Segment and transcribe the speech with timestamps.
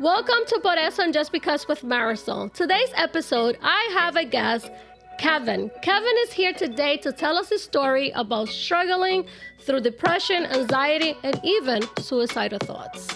[0.00, 2.52] Welcome to Por Eso and Just Because with Marisol.
[2.52, 4.70] Today's episode, I have a guest,
[5.18, 5.72] Kevin.
[5.82, 9.26] Kevin is here today to tell us his story about struggling
[9.58, 13.08] through depression, anxiety, and even suicidal thoughts.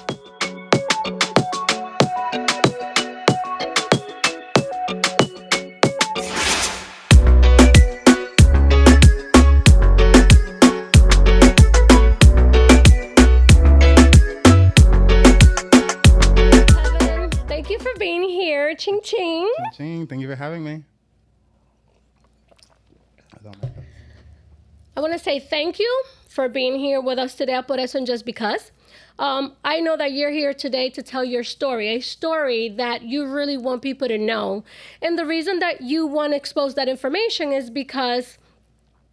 [18.73, 18.77] Here.
[18.77, 19.53] Ching ching.
[19.77, 20.85] Ching, thank you for having me.
[23.45, 23.69] I.
[24.97, 27.99] I want to say thank you for being here with us today at Por Eso
[27.99, 28.73] and Just Because.
[29.19, 33.27] Um, I know that you're here today to tell your story, a story that you
[33.27, 34.65] really want people to know.
[35.01, 38.39] And the reason that you want to expose that information is because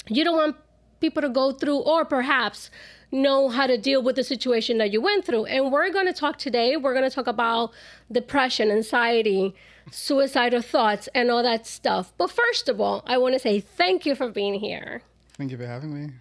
[0.08, 0.56] you don't want
[1.00, 2.70] people to go through or perhaps
[3.12, 5.46] know how to deal with the situation that you went through.
[5.46, 7.72] And we're going to talk today, we're going to talk about
[8.12, 9.56] depression, anxiety,
[9.92, 12.14] suicidal thoughts, and all that stuff.
[12.18, 15.02] But first of all, I want to say thank you for being here.
[15.34, 16.14] Thank you for having me.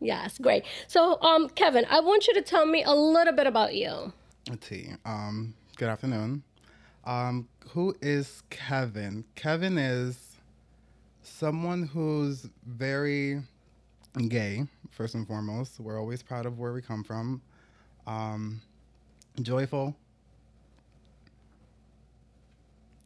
[0.00, 0.64] Yes, great.
[0.86, 4.12] So, um, Kevin, I want you to tell me a little bit about you.
[4.50, 4.90] Let's see.
[5.06, 6.42] Um, good afternoon.
[7.04, 9.24] Um, who is Kevin?
[9.34, 10.36] Kevin is
[11.22, 13.42] someone who's very
[14.14, 15.80] gay, first and foremost.
[15.80, 17.42] We're always proud of where we come from.
[18.06, 18.60] Um,
[19.42, 19.94] joyful.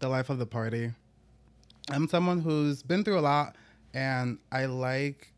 [0.00, 0.92] The life of the party.
[1.90, 3.56] I'm someone who's been through a lot,
[3.94, 5.32] and I like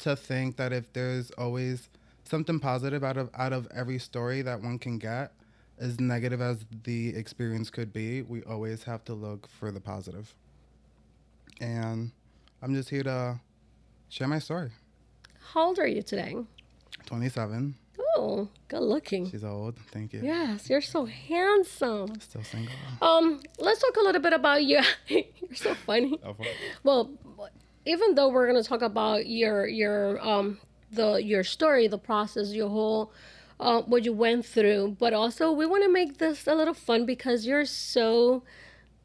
[0.00, 1.88] to think that if there's always
[2.24, 5.32] something positive out of out of every story that one can get,
[5.78, 10.34] as negative as the experience could be, we always have to look for the positive.
[11.60, 12.10] And
[12.60, 13.40] I'm just here to
[14.08, 14.70] share my story.
[15.54, 16.36] How old are you today?
[17.06, 17.74] 27.
[18.16, 19.30] Oh, good looking.
[19.30, 19.78] She's old.
[19.92, 20.20] Thank you.
[20.22, 22.20] Yes, you're so handsome.
[22.20, 22.74] Still single.
[23.00, 24.80] Um, let's talk a little bit about you.
[25.08, 26.20] you're so funny.
[26.82, 27.10] Well,
[27.86, 30.58] even though we're gonna talk about your your um
[30.92, 33.12] the your story, the process, your whole
[33.58, 37.06] uh, what you went through, but also we want to make this a little fun
[37.06, 38.42] because you're so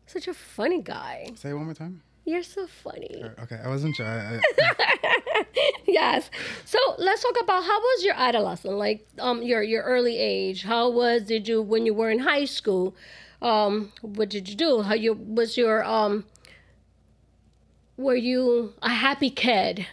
[0.07, 1.29] such a funny guy.
[1.35, 2.01] Say it one more time.
[2.25, 3.23] You're so funny.
[3.43, 4.05] Okay, I wasn't sure.
[4.05, 5.12] I, I,
[5.87, 6.29] yes.
[6.65, 10.63] So let's talk about how was your adolescence, like um your your early age.
[10.63, 12.95] How was did you when you were in high school?
[13.41, 14.81] Um, what did you do?
[14.81, 16.25] How you was your um
[17.97, 19.85] were you a happy kid?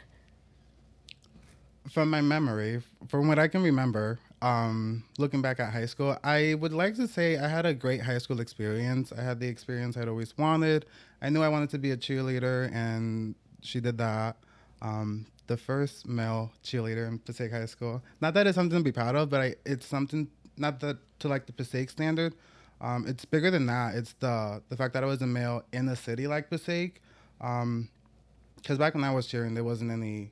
[1.90, 6.54] from my memory, from what I can remember, um, looking back at high school, I
[6.54, 9.12] would like to say I had a great high school experience.
[9.16, 10.86] I had the experience I'd always wanted.
[11.20, 14.36] I knew I wanted to be a cheerleader, and she did that.
[14.80, 18.00] Um, the first male cheerleader in Passaic High School.
[18.20, 21.26] Not that it's something to be proud of, but I, it's something not that to
[21.26, 22.36] like the Passaic standard.
[22.80, 23.96] Um, it's bigger than that.
[23.96, 27.02] It's the the fact that I was a male in a city like Passaic.
[27.38, 30.30] Because back when I was cheering, there wasn't any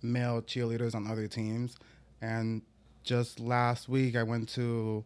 [0.00, 1.76] male cheerleaders on other teams.
[2.22, 2.62] And
[3.04, 5.04] just last week, I went to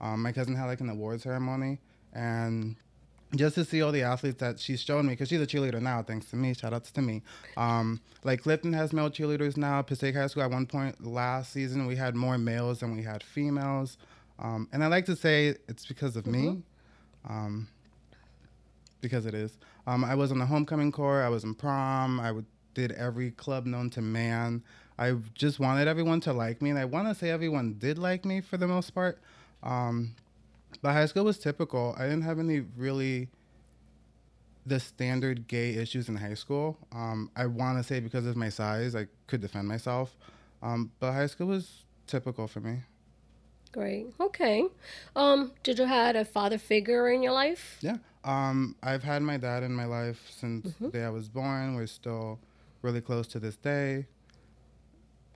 [0.00, 1.80] um, my cousin had like an award ceremony,
[2.12, 2.76] and
[3.34, 6.02] just to see all the athletes that she's shown me, because she's a cheerleader now,
[6.02, 6.54] thanks to me.
[6.54, 7.22] Shout outs to me.
[7.56, 9.82] Um, like Clifton has male cheerleaders now.
[9.82, 13.22] Passaic High School at one point last season we had more males than we had
[13.22, 13.98] females,
[14.38, 16.62] um, and I like to say it's because of me,
[17.28, 17.68] um,
[19.00, 19.58] because it is.
[19.86, 21.22] Um, I was on the homecoming corps.
[21.22, 22.20] I was in prom.
[22.20, 24.62] I would, did every club known to man.
[24.98, 28.24] I just wanted everyone to like me, and I want to say everyone did like
[28.24, 29.18] me for the most part.
[30.82, 31.94] But high school was typical.
[31.98, 33.28] I didn't have any really
[34.66, 36.76] the standard gay issues in high school.
[36.92, 40.16] Um, I want to say because of my size, I could defend myself.
[40.62, 42.80] Um, but high school was typical for me.
[43.72, 44.06] Great.
[44.20, 44.64] Okay.
[45.14, 47.78] Um, did you had a father figure in your life?
[47.80, 47.96] Yeah.
[48.24, 51.74] Um, I've had my dad in my life since the day I was born.
[51.74, 52.38] We're still
[52.82, 54.06] really close to this day.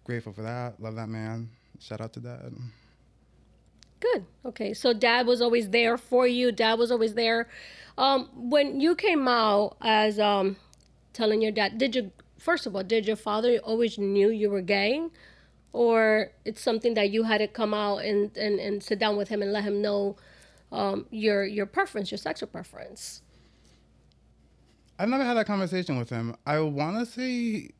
[0.04, 0.80] Grateful for that.
[0.80, 1.50] Love that man.
[1.78, 2.52] Shout out to dad.
[4.02, 4.26] Good.
[4.44, 4.74] Okay.
[4.74, 6.50] So dad was always there for you.
[6.50, 7.48] Dad was always there.
[7.96, 10.56] Um, when you came out as um,
[11.12, 12.10] telling your dad, did you
[12.42, 15.06] first of all, did your father always knew you were gay,
[15.72, 19.28] or it's something that you had to come out and, and, and sit down with
[19.28, 20.16] him and let him know
[20.72, 23.22] um, your your preference, your sexual preference?
[24.98, 26.36] I've never had that conversation with him.
[26.44, 27.70] I want to say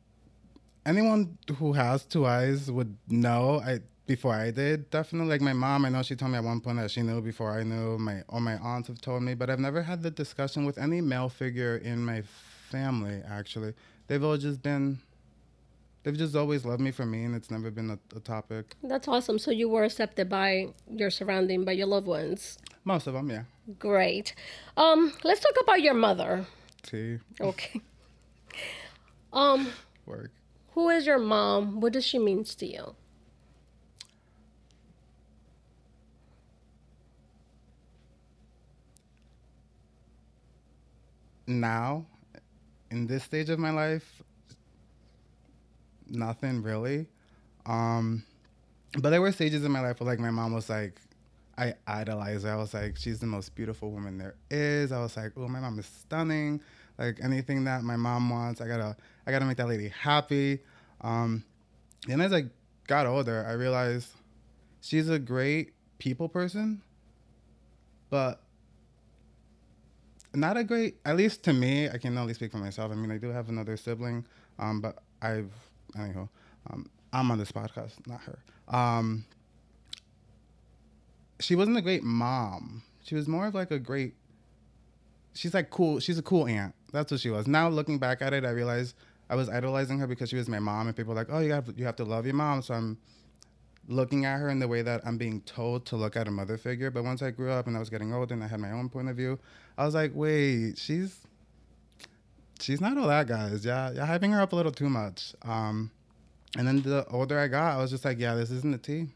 [0.85, 3.61] anyone who has two eyes would know.
[3.65, 5.29] I before I did definitely.
[5.29, 7.57] Like my mom, I know she told me at one point that she knew before
[7.57, 7.97] I knew.
[7.97, 11.01] My all my aunts have told me, but I've never had the discussion with any
[11.01, 12.23] male figure in my
[12.69, 13.21] family.
[13.27, 13.73] Actually,
[14.07, 14.99] they've all just been
[16.03, 18.75] they've just always loved me for me, and it's never been a, a topic.
[18.83, 19.39] That's awesome.
[19.39, 22.57] So you were accepted by your surrounding, by your loved ones.
[22.83, 23.43] Most of them, yeah.
[23.79, 24.35] Great.
[24.75, 26.45] Um, let's talk about your mother.
[26.83, 27.81] T Okay.
[29.31, 29.71] Um,
[30.05, 30.29] work.
[30.73, 31.81] who is your mom?
[31.81, 32.95] What does she mean to you?
[41.47, 42.05] Now
[42.91, 44.23] in this stage of my life
[46.07, 47.07] nothing really.
[47.65, 48.23] Um
[48.99, 50.99] but there were stages in my life where like my mom was like
[51.57, 52.51] i idolized her.
[52.51, 54.91] I was like she's the most beautiful woman there is.
[54.91, 56.61] I was like oh my mom is stunning.
[56.97, 58.95] Like anything that my mom wants i gotta
[59.25, 60.59] i gotta make that lady happy.
[61.01, 61.43] Um
[62.09, 62.45] and as i
[62.87, 64.09] got older i realized
[64.81, 66.81] she's a great people person
[68.09, 68.42] but
[70.33, 72.91] not a great at least to me i can only speak for myself.
[72.91, 74.25] I mean i do have another sibling
[74.59, 75.51] um, but i've
[75.97, 76.27] anyhow
[76.69, 78.39] um, i'm on this podcast not her.
[78.67, 79.25] Um,
[81.39, 82.83] she wasn't a great mom.
[83.03, 84.15] She was more of like a great
[85.33, 86.73] she's like cool she's a cool aunt.
[86.91, 87.47] That's what she was.
[87.47, 88.95] Now looking back at it i realize
[89.29, 91.51] i was idolizing her because she was my mom and people were like oh you
[91.53, 92.61] have you have to love your mom.
[92.61, 92.97] So i'm
[93.87, 96.57] looking at her in the way that I'm being told to look at a mother
[96.57, 96.89] figure.
[96.89, 98.89] But once I grew up and I was getting older and I had my own
[98.89, 99.39] point of view,
[99.77, 101.17] I was like, wait, she's
[102.59, 103.65] she's not all that, guys.
[103.65, 105.33] Yeah, you're hyping her up a little too much.
[105.43, 105.91] Um,
[106.57, 109.07] and then the older I got, I was just like, yeah, this isn't the tea.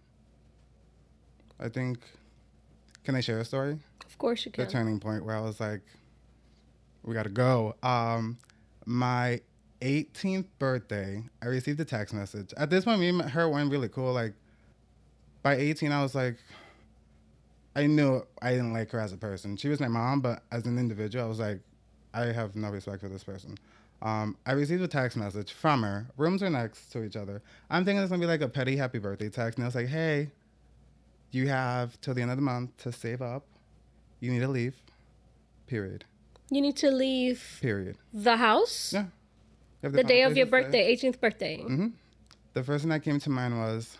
[1.59, 1.99] I think.
[3.03, 3.79] Can I share a story?
[4.05, 4.65] Of course you can.
[4.65, 5.81] The turning point where I was like,
[7.03, 7.75] we gotta go.
[7.81, 8.37] Um,
[8.85, 9.39] my
[9.81, 12.53] 18th birthday, I received a text message.
[12.57, 14.11] At this point, me and her went really cool.
[14.11, 14.33] Like,
[15.41, 16.37] by 18, I was like,
[17.77, 19.55] I knew I didn't like her as a person.
[19.55, 21.59] She was my mom, but as an individual, I was like,
[22.11, 23.55] I have no respect for this person.
[24.01, 26.07] Um, I received a text message from her.
[26.17, 27.43] Rooms are next to each other.
[27.69, 29.87] I'm thinking it's gonna be like a petty happy birthday text, and I was like,
[29.87, 30.31] Hey,
[31.29, 33.45] you have till the end of the month to save up.
[34.21, 34.81] You need to leave.
[35.67, 36.03] Period.
[36.49, 37.97] You need to leave Period.
[38.11, 39.05] the house Yeah.
[39.83, 41.61] The day of your birthday, 18th birthday.
[41.61, 41.89] hmm
[42.53, 43.99] The first thing that came to mind was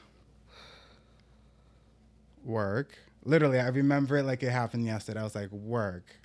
[2.43, 2.97] work.
[3.27, 5.19] Literally, I remember it like it happened yesterday.
[5.19, 6.15] I was like, work.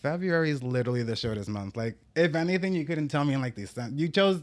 [0.00, 1.76] February is literally the shortest month.
[1.76, 3.74] Like, if anything, you couldn't tell me in like these.
[3.92, 4.40] You chose.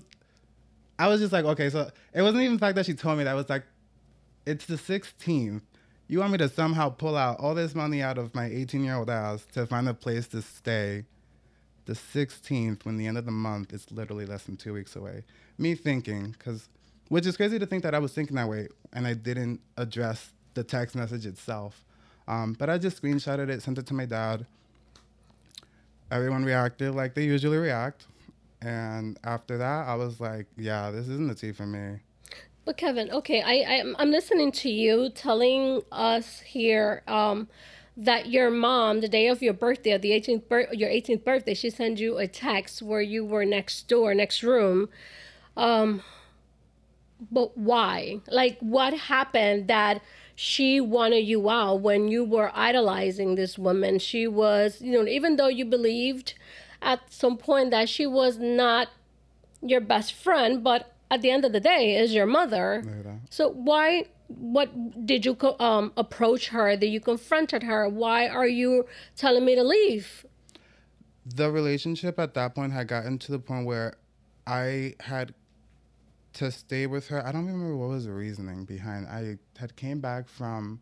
[0.99, 3.23] I was just like, okay, so it wasn't even the fact that she told me
[3.23, 3.31] that.
[3.31, 3.63] It was like,
[4.45, 5.63] it's the 16th.
[6.07, 8.95] You want me to somehow pull out all this money out of my 18 year
[8.95, 11.05] old ass to find a place to stay
[11.85, 15.23] the 16th when the end of the month is literally less than two weeks away.
[15.57, 16.69] Me thinking, because,
[17.09, 20.31] which is crazy to think that I was thinking that way and I didn't address
[20.53, 21.83] the text message itself.
[22.27, 24.45] Um, but I just screenshotted it, sent it to my dad.
[26.11, 28.05] Everyone reacted like they usually react.
[28.61, 31.99] And after that, I was like, yeah, this isn't the tea for me.
[32.63, 37.47] But Kevin, okay, I, I I'm listening to you telling us here um,
[37.97, 41.71] that your mom, the day of your birthday, the 18th bir- your 18th birthday, she
[41.71, 44.89] sent you a text where you were next door, next room.
[45.57, 46.03] Um,
[47.31, 48.19] but why?
[48.27, 50.01] Like, what happened that
[50.41, 53.99] she wanted you out when you were idolizing this woman?
[53.99, 56.33] She was, you know, even though you believed
[56.81, 58.87] at some point that she was not
[59.61, 62.81] your best friend, but at the end of the day, is your mother.
[63.29, 64.05] So why?
[64.29, 66.75] What did you um, approach her?
[66.75, 67.87] That you confronted her?
[67.87, 70.25] Why are you telling me to leave?
[71.23, 73.93] the relationship at that point had gotten to the point where
[74.47, 75.35] I had
[76.33, 77.25] to stay with her.
[77.25, 79.07] I don't remember what was the reasoning behind.
[79.07, 80.81] I had came back from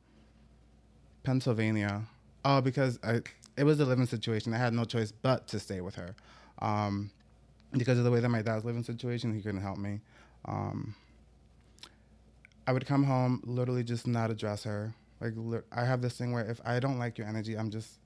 [1.23, 2.03] Pennsylvania.
[2.45, 3.21] Oh, because I
[3.57, 4.53] it was a living situation.
[4.53, 6.15] I had no choice but to stay with her.
[6.59, 7.11] Um,
[7.77, 9.99] because of the way that my dad's living situation, he couldn't help me.
[10.45, 10.95] Um,
[12.65, 14.93] I would come home, literally just not address her.
[15.19, 15.33] Like
[15.71, 17.99] I have this thing where if I don't like your energy, I'm just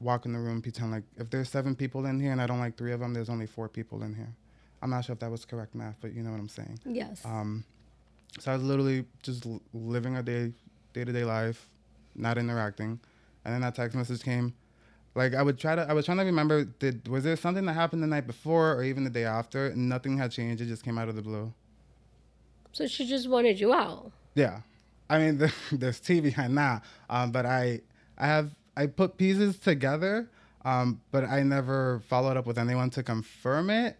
[0.00, 2.58] walk in the room, pretend like if there's seven people in here and I don't
[2.58, 4.34] like three of them, there's only four people in here.
[4.84, 6.78] I'm not sure if that was correct math, but you know what I'm saying.
[6.84, 7.24] Yes.
[7.24, 7.64] Um,
[8.38, 10.52] so I was literally just l- living a day,
[10.92, 11.70] day to day life,
[12.14, 13.00] not interacting,
[13.46, 14.52] and then that text message came.
[15.14, 16.64] Like I would try to, I was trying to remember.
[16.64, 19.74] Did was there something that happened the night before or even the day after?
[19.74, 20.60] Nothing had changed.
[20.60, 21.54] It just came out of the blue.
[22.72, 24.12] so she just wanted you out.
[24.34, 24.60] Yeah,
[25.08, 26.84] I mean, there, there's tea behind that.
[27.08, 27.80] Um, but I,
[28.18, 30.28] I have, I put pieces together,
[30.62, 33.96] um, but I never followed up with anyone to confirm it.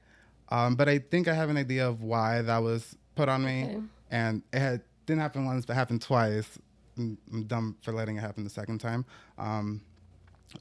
[0.51, 3.65] Um, but I think I have an idea of why that was put on me,
[3.65, 3.81] Okay.
[4.11, 6.59] and it had, didn't happen once, but happened twice.
[6.97, 9.05] I'm I'm dumb for letting it happen the second time.
[9.39, 9.81] Um,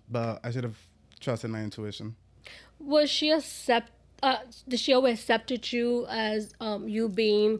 [0.09, 0.77] but I should have
[1.19, 2.15] trusted my intuition.
[2.79, 3.91] Was she accept
[4.23, 4.37] uh,
[4.67, 7.59] did she always accepted you as um, you being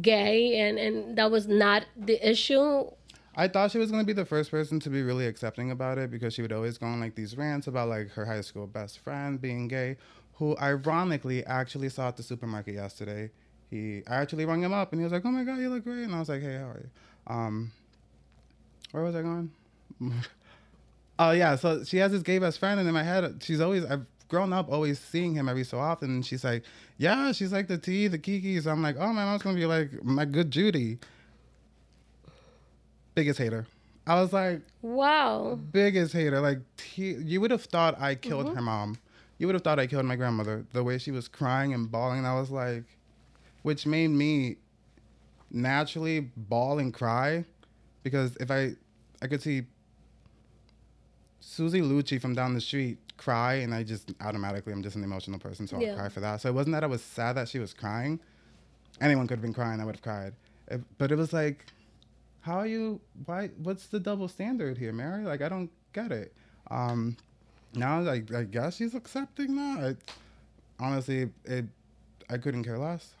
[0.00, 2.90] gay, and and that was not the issue?
[3.36, 6.10] I thought she was gonna be the first person to be really accepting about it
[6.10, 8.98] because she would always go on like these rants about like her high school best
[8.98, 9.96] friend being gay,
[10.40, 13.30] who ironically actually saw at the supermarket yesterday.
[13.70, 15.84] He I actually rung him up and he was like, "Oh my god, you look
[15.84, 16.90] great," and I was like, "Hey, how are you?"
[17.32, 17.70] Um,
[18.90, 19.52] where was I going?
[21.20, 23.84] oh yeah, so she has this gay best friend, and in my head, she's always
[23.84, 26.64] I've grown up always seeing him every so often, and she's like,
[26.96, 29.66] "Yeah, she's like the T, the Kiki." So I'm like, "Oh, my mom's gonna be
[29.66, 30.98] like my good Judy."
[33.14, 33.66] Biggest hater.
[34.06, 35.58] I was like, Wow.
[35.70, 36.40] biggest hater.
[36.40, 38.54] Like he, you would have thought I killed Mm-hmm.
[38.56, 38.98] her mom.
[39.40, 40.66] You would have thought I killed my grandmother.
[40.74, 42.84] The way she was crying and bawling, I was like,
[43.62, 44.56] which made me
[45.50, 47.46] naturally bawl and cry
[48.02, 48.72] because if I,
[49.22, 49.62] I could see
[51.40, 55.38] Susie Lucci from down the street cry, and I just automatically, I'm just an emotional
[55.38, 56.42] person, so I'll cry for that.
[56.42, 58.20] So it wasn't that I was sad that she was crying.
[59.00, 60.34] Anyone could have been crying, I would have cried.
[60.68, 61.64] If- but it was like,
[62.42, 63.00] how are you?
[63.24, 63.48] Why?
[63.62, 65.24] What's the double standard here, Mary?
[65.24, 66.34] Like, I don't get it.
[66.70, 67.16] Um,
[67.74, 69.96] now, like, I guess she's accepting that.
[70.80, 71.66] I, honestly, it,
[72.28, 73.14] I couldn't care less.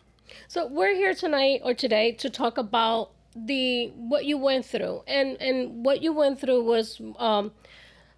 [0.48, 5.40] So we're here tonight or today to talk about the what you went through, and
[5.40, 7.52] and what you went through was um,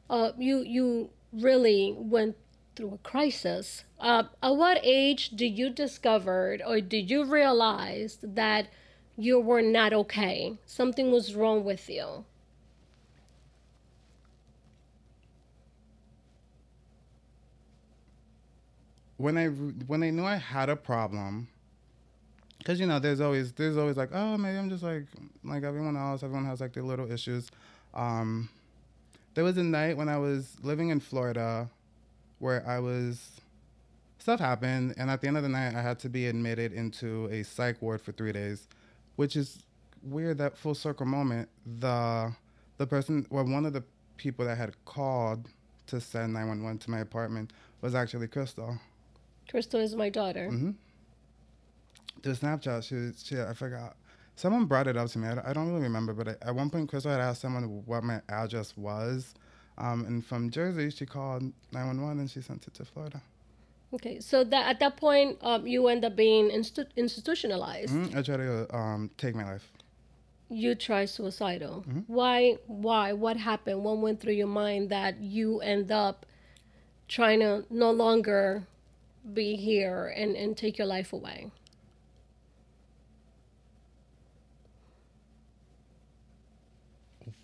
[0.09, 2.37] uh, you you really went
[2.77, 3.85] through a crisis.
[3.99, 8.69] Uh, at what age did you discovered or did you realize that
[9.17, 10.57] you were not okay?
[10.67, 12.25] Something was wrong with you.
[19.23, 21.47] When I when I knew I had a problem,
[22.59, 25.05] because you know there's always there's always like oh maybe I'm just like
[25.45, 26.25] like everyone else.
[26.25, 27.49] Everyone has like their little issues.
[27.95, 28.49] Um,
[29.35, 31.71] there was a night when I was living in Florida,
[32.41, 33.41] where I was
[34.19, 37.29] stuff happened, and at the end of the night I had to be admitted into
[37.31, 38.67] a psych ward for three days,
[39.15, 39.63] which is
[40.03, 40.39] weird.
[40.39, 41.49] That full circle moment.
[41.79, 42.33] The
[42.79, 43.85] the person well one of the
[44.17, 45.49] people that had called
[45.87, 48.79] to send 911 to my apartment was actually Crystal.
[49.53, 50.49] Crystal is my daughter.
[50.51, 50.71] Mm-hmm.
[52.23, 53.97] The Snapchat, she, she, I forgot.
[54.35, 55.29] Someone brought it up to me.
[55.29, 57.65] I, don't- I don't really remember, but I, at one point, Crystal had asked someone
[57.85, 59.35] what my address was.
[59.77, 61.43] Um, and from Jersey, she called
[61.73, 63.21] 911 and she sent it to Florida.
[63.95, 67.93] Okay, so that at that point um, you end up being institutionalized.
[67.93, 68.17] Mhm.
[68.17, 69.71] I tried to um, take my life.
[70.49, 71.85] you try suicidal.
[71.87, 72.01] Mm-hmm.
[72.07, 72.57] Why?
[72.67, 73.13] Why?
[73.13, 73.85] What happened?
[73.85, 76.25] What went through your mind that you end up
[77.09, 78.67] trying to no longer
[79.35, 81.51] be here and, and take your life away?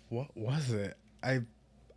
[0.09, 0.97] What was it?
[1.23, 1.41] I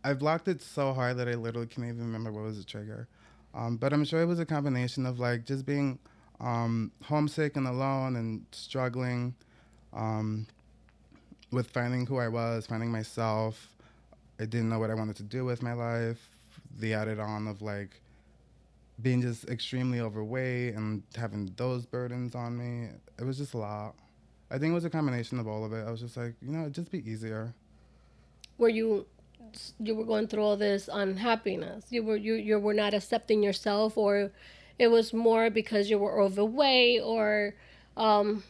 [0.03, 3.07] I blocked it so hard that I literally can't even remember what was the trigger.
[3.53, 5.99] Um, but I'm sure it was a combination of like just being
[6.39, 9.35] um, homesick and alone and struggling
[9.93, 10.47] um,
[11.51, 13.69] with finding who I was, finding myself.
[14.39, 16.29] I didn't know what I wanted to do with my life.
[16.79, 18.01] The added on of like
[19.01, 22.89] being just extremely overweight and having those burdens on me.
[23.19, 23.95] It was just a lot.
[24.51, 25.85] I think it was a combination of all of it.
[25.87, 27.53] I was just like, you know, it'd just be easier.
[28.57, 29.07] Were you
[29.79, 31.85] you were going through all this unhappiness?
[31.89, 34.31] You were you you were not accepting yourself, or
[34.77, 37.55] it was more because you were overweight, or
[37.97, 38.43] um,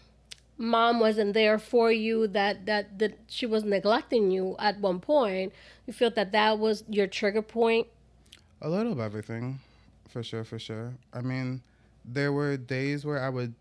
[0.58, 5.54] mom wasn't there for you that that that she was neglecting you at one point.
[5.88, 7.88] You felt that that was your trigger point.
[8.62, 9.60] A little of everything,
[10.14, 10.94] for sure, for sure.
[11.12, 11.62] I mean,
[12.06, 13.56] there were days where I would,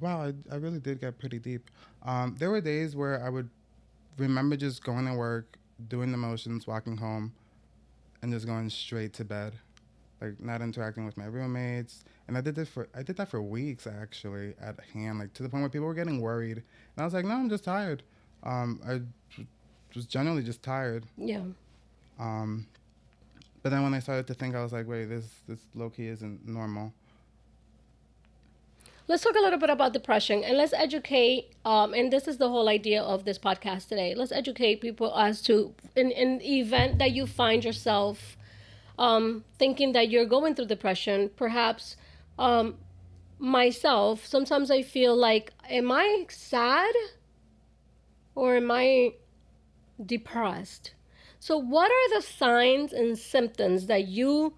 [0.00, 1.70] wow, I, I really did get pretty deep.
[2.04, 3.50] Um, there were days where I would
[4.16, 7.34] remember just going to work, doing the motions, walking home,
[8.22, 9.54] and just going straight to bed,
[10.20, 12.04] like not interacting with my roommates.
[12.28, 15.42] And I did this for I did that for weeks actually at hand, like to
[15.42, 16.58] the point where people were getting worried.
[16.58, 18.02] And I was like, no, I'm just tired.
[18.44, 19.00] Um, I
[19.94, 21.06] was generally just tired.
[21.16, 21.42] Yeah.
[22.20, 22.66] Um,
[23.62, 26.08] but then when I started to think, I was like, wait, this this low key
[26.08, 26.92] isn't normal.
[29.08, 31.52] Let's talk a little bit about depression and let's educate.
[31.64, 34.14] Um, and this is the whole idea of this podcast today.
[34.14, 38.36] Let's educate people as to in in event that you find yourself
[38.98, 41.30] um, thinking that you're going through depression.
[41.36, 41.96] Perhaps
[42.38, 42.76] um,
[43.38, 46.94] myself, sometimes I feel like, am I sad
[48.34, 49.14] or am I
[50.04, 50.92] depressed?
[51.48, 54.52] So, what are the signs and symptoms that you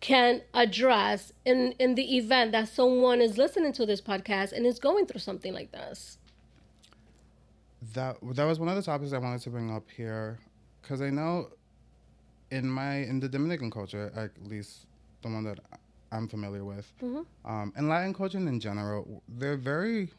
[0.00, 4.80] can address in in the event that someone is listening to this podcast and is
[4.80, 6.18] going through something like this
[7.94, 10.40] That that was one of the topics I wanted to bring up here,
[10.82, 11.50] because I know
[12.50, 14.86] in my in the Dominican culture, at least
[15.22, 15.60] the one that
[16.10, 16.92] I'm familiar with.
[17.44, 20.10] Um, and Latin culture in general, they're very.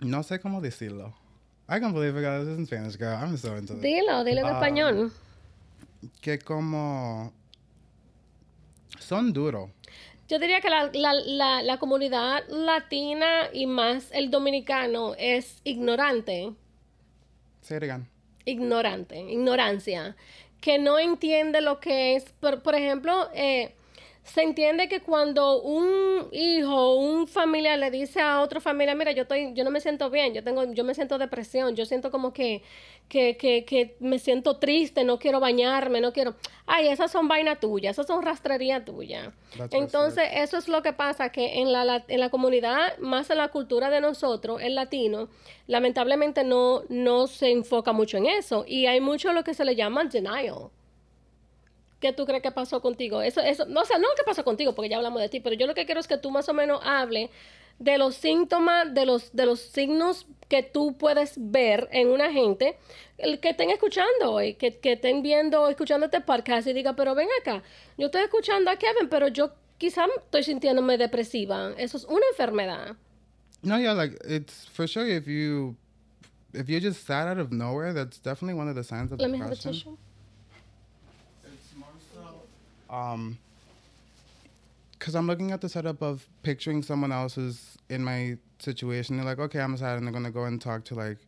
[0.00, 1.12] No sé cómo decirlo.
[1.68, 3.16] I can't believe I got this in Spanish, girl.
[3.16, 3.82] I'm so into this.
[3.82, 5.12] Dilo, dilo en Um, español.
[6.20, 7.32] Que como.
[8.98, 9.70] Son duros.
[10.28, 16.52] Yo diría que la, la, la, la comunidad latina y más el dominicano es ignorante.
[17.60, 18.06] Say it again.
[18.46, 20.16] ignorante, ignorancia,
[20.60, 23.74] que no entiende lo que es, por, por ejemplo, eh,
[24.24, 29.22] se entiende que cuando un hijo, un familiar le dice a otra familia, mira, yo
[29.22, 32.32] estoy, yo no me siento bien, yo tengo, yo me siento depresión, yo siento como
[32.32, 32.62] que,
[33.08, 36.34] que, que, que me siento triste, no quiero bañarme, no quiero,
[36.66, 39.32] ay, esas son vainas tuyas, esas son rastrería tuya.
[39.58, 43.28] That's Entonces, eso es lo que pasa, que en la, la- en la comunidad, más
[43.28, 45.28] en la cultura de nosotros, el latino,
[45.66, 48.64] lamentablemente no, no se enfoca mucho en eso.
[48.66, 50.70] Y hay mucho lo que se le llama denial.
[52.04, 53.22] ¿Qué tú crees que pasó contigo?
[53.22, 55.40] Eso, eso, no, o sea, no lo que pasó contigo, porque ya hablamos de ti,
[55.40, 57.30] pero yo lo que quiero es que tú más o menos hable
[57.78, 62.76] de los síntomas, de los, de los signos que tú puedes ver en una gente,
[63.16, 67.14] el que estén escuchando hoy, que, que estén viendo, escuchando este podcast y diga, pero
[67.14, 67.62] ven acá,
[67.96, 71.72] yo estoy escuchando a Kevin, pero yo quizá estoy sintiéndome depresiva.
[71.78, 72.96] Eso es una enfermedad.
[73.62, 75.74] No, yeah, like it's for sure if you
[76.52, 79.30] if you're just sad out of nowhere, that's definitely one of the signs of Let
[79.30, 79.72] me have a depression.
[79.72, 79.96] tissue.
[82.90, 83.38] Um
[84.98, 89.16] because I'm looking at the setup of picturing someone else who's in my situation.
[89.16, 91.18] They're like, okay, I'm sad, and they're gonna go and talk to like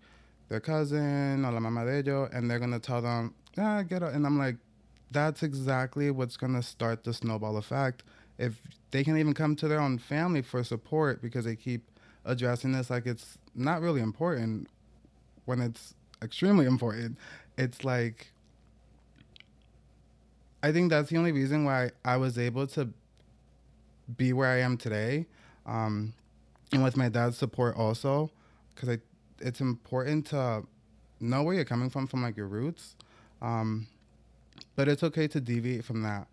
[0.49, 4.15] their cousin or la mamá de and they're gonna tell them, ah, get up.
[4.15, 4.57] And I'm like,
[5.11, 8.03] that's exactly what's gonna start the snowball effect.
[8.39, 8.61] If
[8.93, 11.83] they can even come to their own family for support because they keep
[12.25, 14.69] addressing this like it's not really important
[15.45, 17.19] when it's extremely important.
[17.57, 18.33] It's like
[20.67, 22.89] I think that's the only reason why I was able to
[24.17, 25.27] be where I am today,
[25.65, 26.13] um,
[26.73, 28.33] and with my dad's support also,
[28.75, 28.99] because
[29.39, 30.65] it's important to
[31.21, 32.97] know where you're coming from from like your roots,
[33.41, 33.87] um,
[34.75, 36.27] but it's okay to deviate from that,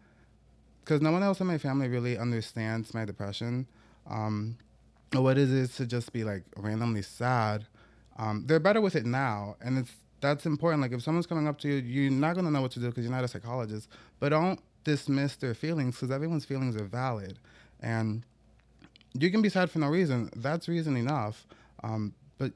[0.83, 3.67] because no one else in my family really understands my depression.
[4.09, 4.57] Um,
[5.11, 7.67] what it is to just be like randomly sad.
[8.17, 9.93] Um, they're better with it now, and it's
[10.23, 10.81] that's important.
[10.81, 13.03] Like if someone's coming up to you, you're not gonna know what to do because
[13.03, 13.89] you're not a psychologist.
[14.19, 17.37] But don't dismiss their feelings because everyone's feelings are valid,
[17.81, 18.25] and
[19.13, 20.31] you can be sad for no reason.
[20.35, 21.45] That's reason enough.
[21.83, 22.53] Um, but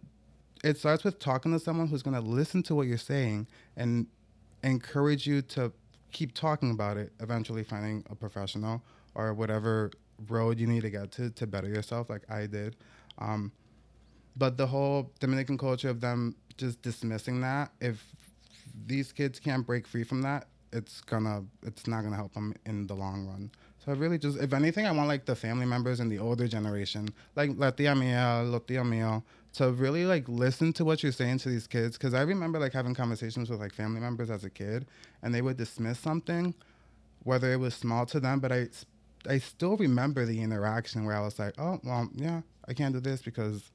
[0.63, 4.07] it starts with talking to someone who's gonna listen to what you're saying and
[4.63, 5.73] encourage you to
[6.13, 7.11] keep talking about it.
[7.19, 8.81] Eventually, finding a professional
[9.13, 9.91] or whatever
[10.29, 12.77] road you need to get to to better yourself, like I did.
[13.17, 13.51] Um,
[14.37, 18.03] but the whole Dominican culture of them just dismissing that, if
[18.85, 22.87] these kids can't break free from that, it's gonna, it's not gonna help them in
[22.87, 23.51] the long run.
[23.83, 26.47] So I really just, if anything, I want like the family members in the older
[26.47, 31.11] generation, like La Tia Mia, Lo Tio Mio, to really like listen to what you're
[31.11, 31.97] saying to these kids.
[31.97, 34.85] Cause I remember like having conversations with like family members as a kid
[35.23, 36.53] and they would dismiss something,
[37.23, 38.67] whether it was small to them, but I,
[39.27, 42.99] I still remember the interaction where I was like, oh, well, yeah, I can't do
[42.99, 43.71] this because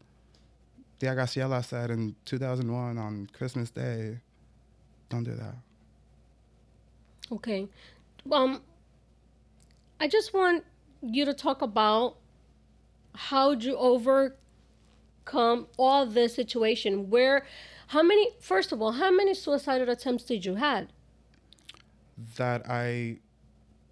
[1.02, 4.20] Tia Graciela said in 2001 on Christmas Day,
[5.08, 5.56] don't do that.
[7.32, 7.66] Okay.
[8.30, 8.62] Um,
[9.98, 10.62] I just want
[11.02, 12.18] you to talk about
[13.16, 17.10] how you overcome all this situation.
[17.10, 17.46] Where,
[17.88, 18.30] how many?
[18.38, 20.92] First of all, how many suicidal attempts did you had?
[22.36, 23.18] That I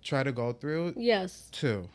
[0.04, 1.48] try to go through Yes.
[1.50, 1.88] two.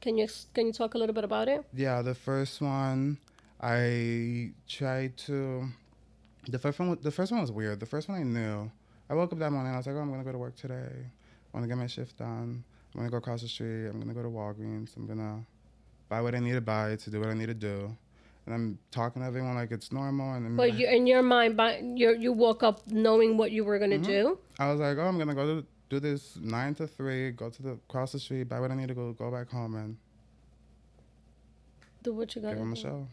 [0.00, 1.64] Can you can you talk a little bit about it?
[1.74, 3.18] Yeah, the first one,
[3.62, 5.68] I tried to.
[6.48, 7.78] The first one, the first one was weird.
[7.78, 8.70] The first one I knew.
[9.08, 9.72] I woke up that morning.
[9.72, 10.90] I was like, "Oh, I'm gonna go to work today.
[11.54, 12.64] I'm gonna get my shift done.
[12.94, 13.86] I'm gonna go across the street.
[13.86, 14.96] I'm gonna go to Walgreens.
[14.96, 15.44] I'm gonna
[16.08, 17.96] buy what I need to buy to do what I need to do."
[18.46, 20.34] And I'm talking to everyone like it's normal.
[20.34, 23.64] And then But you, in your mind, by you you woke up knowing what you
[23.64, 24.04] were gonna mm-hmm.
[24.04, 24.38] do.
[24.58, 27.30] I was like, "Oh, I'm gonna go to do this nine to three.
[27.30, 29.76] Go to the cross the street, buy what I need to go, go back home,
[29.76, 29.96] and
[32.02, 32.80] Do what you gotta them a do.
[32.80, 33.06] show."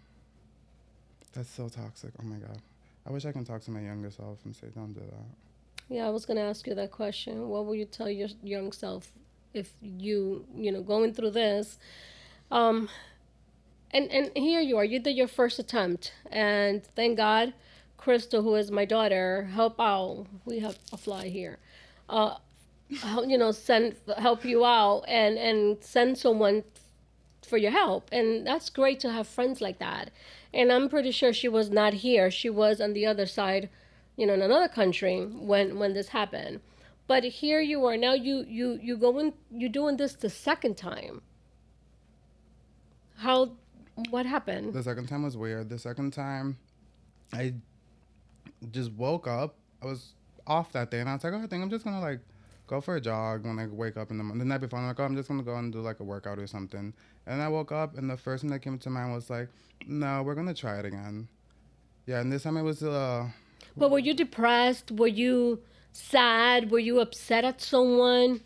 [1.33, 2.11] That's so toxic.
[2.21, 2.59] Oh my god.
[3.05, 6.07] I wish I can talk to my younger self and say, "Don't do that." Yeah,
[6.07, 7.49] I was gonna ask you that question.
[7.49, 9.11] What would you tell your young self
[9.53, 11.79] if you, you know, going through this?
[12.51, 12.89] Um,
[13.91, 14.85] and and here you are.
[14.85, 17.53] You did your first attempt, and thank God,
[17.97, 20.27] Crystal, who is my daughter, help out.
[20.45, 21.57] We have a fly here.
[22.07, 22.35] Uh,
[23.27, 26.63] you know, send help you out and and send someone
[27.49, 30.11] for your help, and that's great to have friends like that.
[30.53, 32.31] And I'm pretty sure she was not here.
[32.31, 33.69] She was on the other side
[34.19, 36.59] you know, in another country when when this happened.
[37.07, 38.13] But here you are now.
[38.13, 41.21] You you you going you doing this the second time.
[43.15, 43.51] How?
[44.09, 44.73] What happened?
[44.73, 45.69] The second time was weird.
[45.69, 46.57] The second time,
[47.31, 47.53] I
[48.71, 49.55] just woke up.
[49.81, 50.13] I was
[50.45, 52.19] off that day, and I was like, oh, I think I'm just gonna like
[52.69, 54.39] go for a jog when I wake up in the morning.
[54.39, 56.37] The night before, I'm like, oh, I'm just gonna go and do like a workout
[56.37, 56.93] or something.
[57.25, 59.49] And I woke up, and the first thing that came to mind was like,
[59.87, 61.27] no, we're gonna try it again.
[62.05, 63.27] Yeah, and this time it was uh.
[63.75, 64.91] But were you depressed?
[64.91, 66.71] Were you sad?
[66.71, 68.41] Were you upset at someone?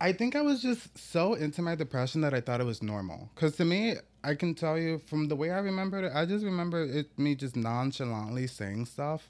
[0.00, 3.30] I think I was just so into my depression that I thought it was normal.
[3.34, 6.44] Cause to me, I can tell you from the way I remember it, I just
[6.44, 9.28] remember it me just nonchalantly saying stuff.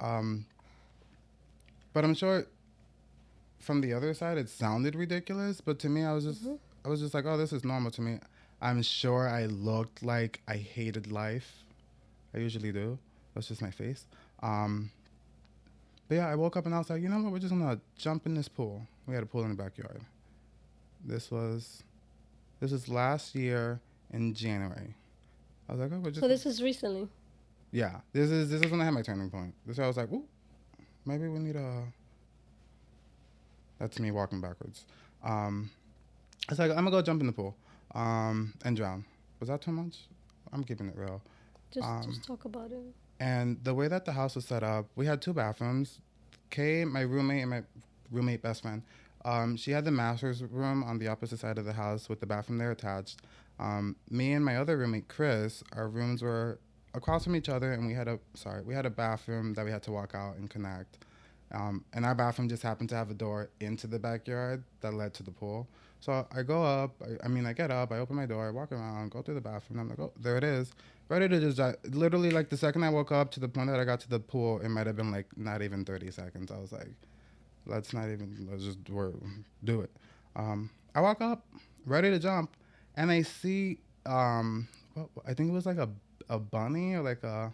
[0.00, 0.46] Um,
[1.92, 2.46] but I'm sure
[3.58, 6.56] from the other side it sounded ridiculous, but to me I was just mm-hmm.
[6.84, 8.18] I was just like, oh, this is normal to me.
[8.60, 11.64] I'm sure I looked like I hated life.
[12.34, 12.98] I usually do.
[13.34, 14.06] That's just my face.
[14.42, 14.90] Um,
[16.08, 17.32] but yeah, I woke up and I was like, you know what?
[17.32, 18.86] We're just gonna jump in this pool.
[19.06, 20.00] We had a pool in the backyard.
[21.04, 21.82] This was,
[22.60, 23.80] this was last year
[24.12, 24.94] in January.
[25.68, 26.20] I was like, oh, we're just.
[26.20, 27.08] So this is recently.
[27.70, 29.54] Yeah, this is this is when I had my turning point.
[29.66, 30.24] This is I was like, ooh,
[31.04, 31.82] maybe we need a.
[33.78, 34.84] That's me walking backwards.
[35.22, 35.70] Um,
[36.48, 37.56] I was like, I'm gonna go jump in the pool,
[37.94, 39.04] um, and drown.
[39.40, 39.98] Was that too much?
[40.52, 41.22] I'm keeping it real.
[41.70, 42.94] Just, um, just talk about it.
[43.20, 45.98] And the way that the house was set up, we had two bathrooms.
[46.50, 47.62] Kay, my roommate, and my
[48.10, 48.82] roommate best friend,
[49.24, 52.26] um, she had the master's room on the opposite side of the house with the
[52.26, 53.20] bathroom there attached.
[53.58, 56.58] Um, me and my other roommate Chris, our rooms were
[56.94, 59.70] across from each other, and we had a sorry, we had a bathroom that we
[59.70, 60.98] had to walk out and connect.
[61.52, 65.14] Um, and our bathroom just happened to have a door into the backyard that led
[65.14, 65.66] to the pool.
[66.00, 66.94] So I go up.
[67.02, 67.90] I, I mean, I get up.
[67.90, 68.46] I open my door.
[68.46, 69.10] I walk around.
[69.10, 69.80] Go through the bathroom.
[69.80, 70.72] I'm like, oh, there it is
[71.08, 71.60] ready to just
[71.94, 74.20] literally like the second I woke up to the point that I got to the
[74.20, 76.50] pool, it might have been like not even 30 seconds.
[76.50, 76.90] I was like,
[77.66, 79.90] let's not even let's just do it.
[80.36, 81.44] Um, I walk up,
[81.86, 82.56] ready to jump,
[82.96, 84.68] and I see um,
[85.26, 85.88] I think it was like a
[86.28, 87.52] a bunny or like a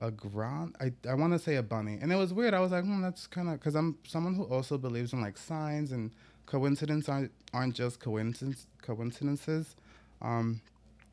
[0.00, 0.76] a ground.
[0.80, 2.54] I I want to say a bunny, and it was weird.
[2.54, 5.38] I was like, hmm, that's kind of because I'm someone who also believes in like
[5.38, 6.10] signs and
[6.46, 9.76] coincidences aren't aren't just coincidence coincidences.
[10.20, 10.60] Um,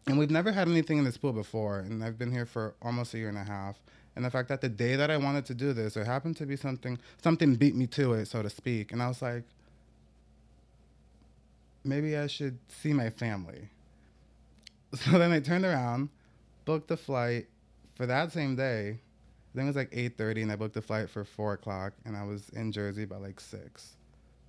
[0.07, 3.13] and we've never had anything in this pool before, and I've been here for almost
[3.13, 3.77] a year and a half.
[4.15, 6.45] And the fact that the day that I wanted to do this, it happened to
[6.45, 8.91] be something, something beat me to it, so to speak.
[8.91, 9.43] And I was like,
[11.83, 13.69] maybe I should see my family.
[14.93, 16.09] So then I turned around,
[16.65, 17.47] booked the flight
[18.01, 18.97] for that same day.
[18.97, 22.17] I think it was like 8:30, and I booked a flight for four o'clock, and
[22.17, 23.95] I was in Jersey by like six.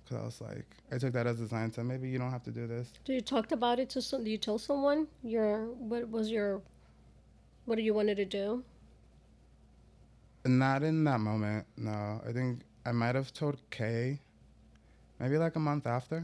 [0.09, 2.41] Cause I was like, I took that as a sign so maybe you don't have
[2.45, 2.91] to do this.
[3.05, 4.23] Do you talked about it to some?
[4.23, 6.63] Do you tell someone your what was your
[7.65, 8.63] what do you wanted to do?
[10.45, 11.67] Not in that moment.
[11.77, 14.19] No, I think I might have told Kay.
[15.19, 16.23] Maybe like a month after.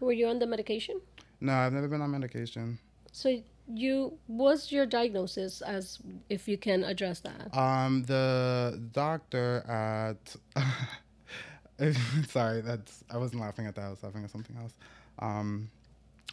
[0.00, 1.00] Were you on the medication?
[1.40, 2.78] No, I've never been on medication.
[3.10, 3.42] So
[3.78, 7.56] you what's your diagnosis as if you can address that?
[7.56, 10.36] Um, the doctor at
[12.28, 13.84] sorry, that's I wasn't laughing at that.
[13.84, 14.74] I was laughing at something else.
[15.18, 15.70] Um,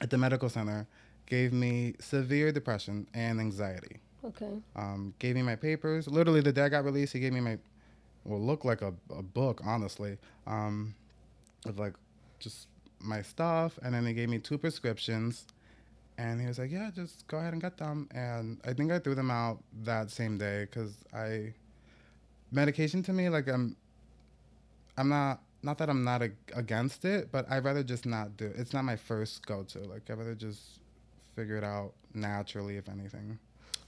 [0.01, 0.87] at the medical center,
[1.25, 3.99] gave me severe depression and anxiety.
[4.25, 4.51] Okay.
[4.75, 6.07] Um, gave me my papers.
[6.07, 7.57] Literally, the day I got released, he gave me my,
[8.25, 10.93] well, looked like a, a book, honestly, um,
[11.65, 11.93] with like
[12.39, 12.67] just
[12.99, 15.45] my stuff, and then he gave me two prescriptions,
[16.17, 18.99] and he was like, "Yeah, just go ahead and get them." And I think I
[18.99, 21.53] threw them out that same day because I,
[22.51, 23.75] medication to me, like I'm
[24.97, 28.45] I'm not not that I'm not a, against it, but I'd rather just not do
[28.45, 28.55] it.
[28.57, 29.79] It's not my first go to.
[29.79, 30.79] Like I'd rather just
[31.35, 33.37] figure it out naturally, if anything.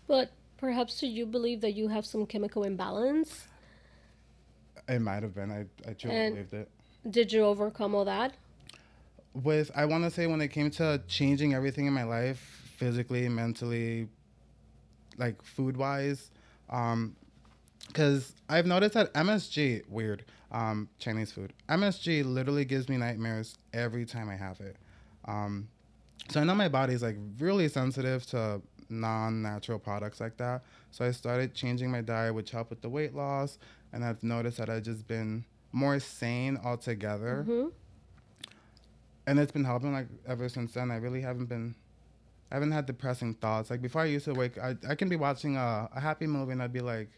[0.07, 3.47] But perhaps do you believe that you have some chemical imbalance?
[4.87, 5.51] It might have been.
[5.51, 6.69] I I truly and believed it.
[7.09, 8.33] Did you overcome all that?
[9.33, 13.29] With I want to say when it came to changing everything in my life, physically,
[13.29, 14.07] mentally,
[15.17, 16.31] like food wise,
[16.69, 17.15] um,
[17.87, 21.53] because I've noticed that MSG weird um, Chinese food.
[21.69, 24.77] MSG literally gives me nightmares every time I have it.
[25.25, 25.67] Um,
[26.29, 30.63] so I know my body's like really sensitive to non-natural products like that.
[30.91, 33.59] So I started changing my diet, which helped with the weight loss,
[33.93, 37.45] and I've noticed that I've just been more sane altogether.
[37.47, 37.67] Mm-hmm.
[39.29, 40.89] And it's been helping like ever since then.
[40.89, 41.75] I really haven't been
[42.51, 43.69] I haven't had depressing thoughts.
[43.69, 46.53] Like before I used to wake I, I can be watching a, a happy movie
[46.53, 47.09] and I'd be like,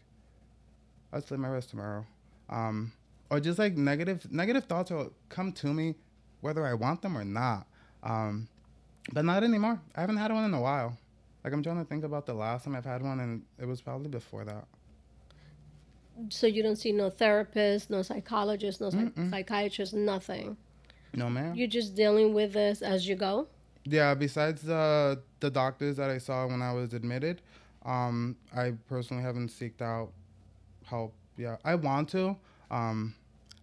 [1.12, 2.04] I'll sleep my rest tomorrow.
[2.50, 2.92] Um,
[3.30, 5.94] or just like negative negative thoughts will come to me
[6.42, 7.66] whether I want them or not.
[8.02, 8.48] Um,
[9.12, 9.80] but not anymore.
[9.96, 10.98] I haven't had one in a while.
[11.42, 13.80] Like I'm trying to think about the last time I've had one, and it was
[13.80, 14.66] probably before that.
[16.28, 20.56] So you don't see no therapist, no psychologist, no psych- psychiatrist, nothing.
[21.14, 21.54] No, ma'am.
[21.54, 23.48] You're just dealing with this as you go.
[23.84, 27.42] Yeah, besides the the doctors that I saw when I was admitted,
[27.84, 30.12] um, I personally haven't seeked out
[30.84, 31.14] help.
[31.36, 32.36] Yeah, I want to.
[32.70, 33.14] Um,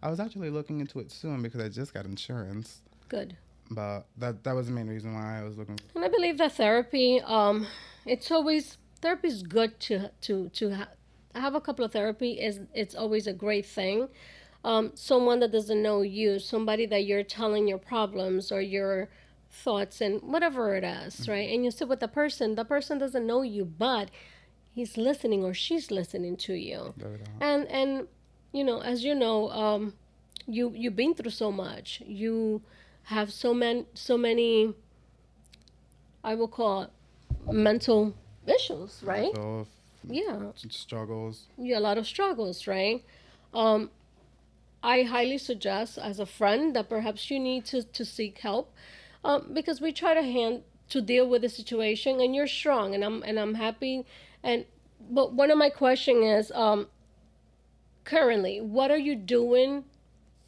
[0.01, 3.35] I was actually looking into it soon because I just got insurance, Good.
[3.71, 5.79] but that that was the main reason why I was looking.
[5.95, 7.67] And I believe that therapy, um,
[8.05, 10.89] it's always therapy is good to to to ha-
[11.35, 14.09] have a couple of therapy is it's always a great thing.
[14.63, 19.09] Um, someone that doesn't know you, somebody that you're telling your problems or your
[19.49, 21.49] thoughts and whatever it is, right?
[21.49, 22.55] And you sit with the person.
[22.55, 24.11] The person doesn't know you, but
[24.73, 26.93] he's listening or she's listening to you.
[26.99, 27.15] Go.
[27.39, 28.07] And and
[28.51, 29.93] you know, as you know, um,
[30.45, 32.01] you you've been through so much.
[32.05, 32.61] You
[33.03, 34.73] have so many so many.
[36.23, 36.89] I will call it
[37.51, 38.13] mental
[38.45, 39.31] issues, right?
[39.35, 39.67] So
[40.03, 41.47] Yeah, struggles.
[41.57, 43.03] yeah, a lot of struggles, right?
[43.53, 43.89] Um,
[44.81, 48.73] I highly suggest, as a friend, that perhaps you need to to seek help,
[49.23, 53.03] um, because we try to hand to deal with the situation, and you're strong, and
[53.03, 54.05] I'm and I'm happy,
[54.43, 54.65] and
[55.09, 56.87] but one of my question is, um,
[58.03, 59.83] currently, what are you doing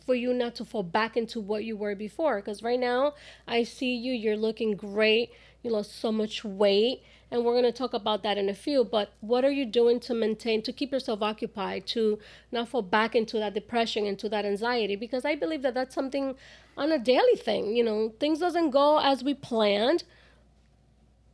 [0.06, 2.38] for you not to fall back into what you were before?
[2.38, 3.13] Because right now,
[3.48, 7.72] I see you, you're looking great, you lost so much weight, and we're going to
[7.72, 8.84] talk about that in a few.
[8.84, 12.20] But what are you doing to maintain, to keep yourself occupied, to
[12.52, 14.98] not fall back into that depression, into that anxiety?
[14.98, 16.36] Because I believe that that's something
[16.78, 17.76] on a daily thing.
[17.76, 20.04] You know, things doesn't go as we planned,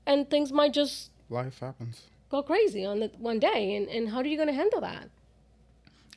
[0.06, 2.04] and things might just Life happens.
[2.30, 3.76] go crazy on the one day.
[3.76, 5.10] And, and how are you going to handle that?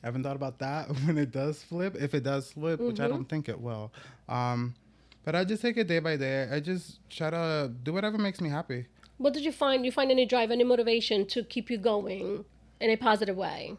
[0.03, 1.95] I haven't thought about that when it does flip.
[1.99, 3.91] If it does flip, which I don't think it will.
[4.29, 4.75] Um,
[5.23, 6.47] but I just take it day by day.
[6.51, 8.85] I just try to do whatever makes me happy.
[9.21, 9.85] What did you find?
[9.85, 12.45] You find any drive, any motivation to keep you going
[12.79, 13.77] in a positive way?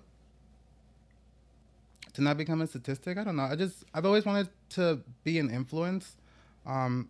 [2.15, 3.19] to not become a statistic.
[3.19, 3.45] I don't know.
[3.45, 6.17] I just I've always wanted to be an influence.
[6.67, 7.09] Um,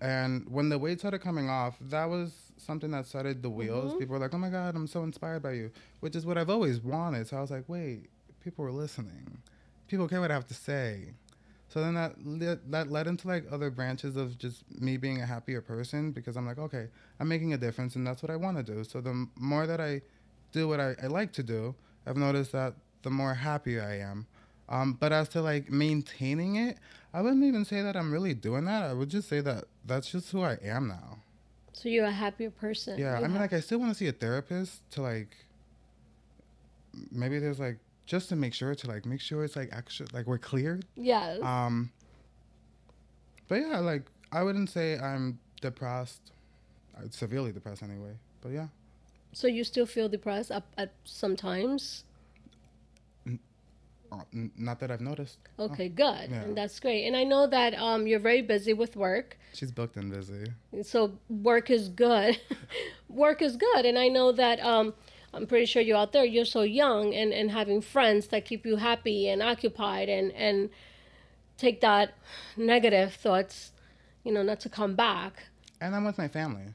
[0.00, 3.94] and when the weight started coming off, that was something that started the wheels.
[3.98, 6.50] People were like, "Oh my god, I'm so inspired by you," which is what I've
[6.50, 7.26] always wanted.
[7.28, 8.10] So I was like, "Wait,
[8.44, 9.38] people were listening.
[9.88, 11.14] People care what I have to say."
[11.72, 15.26] So then that led, that led into like other branches of just me being a
[15.26, 18.58] happier person because I'm like, okay, I'm making a difference and that's what I want
[18.58, 18.84] to do.
[18.84, 20.02] So the m- more that I
[20.52, 21.74] do what I, I like to do,
[22.06, 24.26] I've noticed that the more happier I am.
[24.68, 26.76] Um, but as to like maintaining it,
[27.14, 28.82] I wouldn't even say that I'm really doing that.
[28.82, 31.20] I would just say that that's just who I am now.
[31.72, 32.98] So you're a happier person.
[32.98, 35.34] Yeah, You I mean, ha- like I still want to see a therapist to like.
[37.10, 37.78] Maybe there's like
[38.12, 40.84] just to make sure to like make sure it's like actually like we're cleared.
[40.96, 41.40] yes.
[41.42, 41.90] Um.
[43.48, 46.20] But yeah, like I wouldn't say I'm depressed.
[46.96, 48.14] I'm severely depressed anyway.
[48.42, 48.68] But yeah,
[49.32, 52.04] so you still feel depressed up at sometimes?
[54.12, 54.16] uh,
[54.58, 55.38] not that I've noticed.
[55.58, 56.42] Okay, good, Yeah.
[56.42, 57.06] and that's great.
[57.06, 60.44] And I know that um, you're very busy with work, She's booked and busy.
[60.82, 62.38] so work is good.
[63.08, 64.92] work is good, and I know that um,
[65.34, 66.24] I'm pretty sure you're out there.
[66.24, 70.70] You're so young, and and having friends that keep you happy and occupied, and and
[71.56, 72.14] take that
[72.56, 73.72] negative thoughts,
[74.24, 75.44] you know, not to come back.
[75.80, 76.66] And I'm with my family.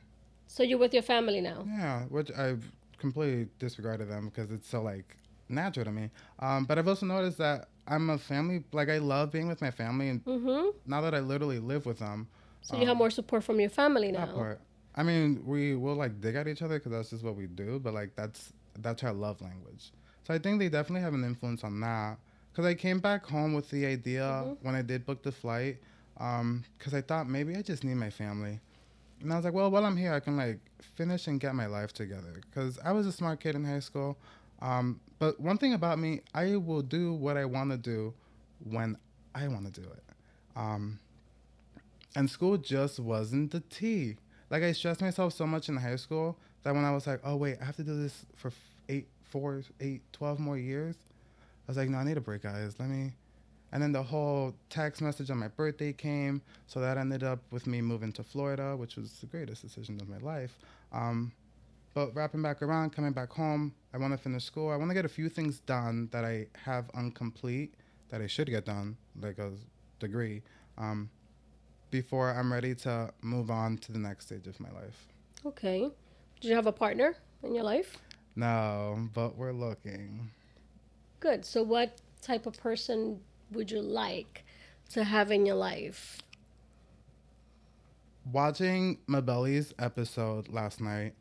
[0.47, 1.65] So you're with your family now.
[1.67, 2.63] Yeah, which I've
[2.97, 5.17] completely disregarded them because it's so like
[5.49, 6.09] natural to me.
[6.39, 8.63] Um, but I've also noticed that I'm a family.
[8.71, 10.69] Like I love being with my family, and Mm-hmm.
[10.85, 12.27] now that I literally live with them,
[12.61, 14.25] So you have more support from your family now.
[14.97, 17.79] I mean, we will like dig at each other because that's just what we do.
[17.79, 19.91] But like that's that's our love language.
[20.25, 22.17] So I think they definitely have an influence on that.
[22.51, 25.77] Because I came back home with the idea when I did book the flight,
[26.15, 28.59] because I thought maybe I just need my family.
[29.21, 30.59] And I was like, well, while I'm here, I can like
[30.95, 32.41] finish and get my life together.
[32.49, 34.17] Because I was a smart kid in high school.
[34.59, 38.13] Um, but one thing about me, I will do what I want to do
[38.63, 38.97] when
[39.35, 40.03] I want to do it.
[40.55, 40.99] Um,
[42.15, 44.17] and school just wasn't the tea.
[44.49, 47.35] Like I stressed myself so much in high school that when I was like, oh
[47.35, 48.51] wait, I have to do this for
[48.89, 50.95] eight, four, eight, twelve more years.
[51.67, 52.75] I was like, no, I need a break, guys.
[52.79, 53.11] Let me.
[53.73, 57.67] And then the whole text message on my birthday came, so that ended up with
[57.67, 60.57] me moving to Florida, which was the greatest decision of my life.
[60.93, 61.33] Um,
[61.93, 64.71] but wrapping back around, coming back home, I want to finish school.
[64.71, 67.73] I want to get a few things done that I have incomplete
[68.09, 69.51] that I should get done, like a
[69.99, 70.43] degree,
[70.77, 71.09] um,
[72.01, 75.07] before I'm ready to move on to the next stage of my life.
[75.47, 75.89] Okay.
[76.39, 77.97] Did you have a partner in your life?
[78.35, 80.29] No, but we're looking.
[81.19, 81.43] Good.
[81.43, 83.19] So, what type of person
[83.51, 84.43] would you like
[84.91, 86.19] to have in your life?
[88.31, 91.15] Watching Mabelli's episode last night,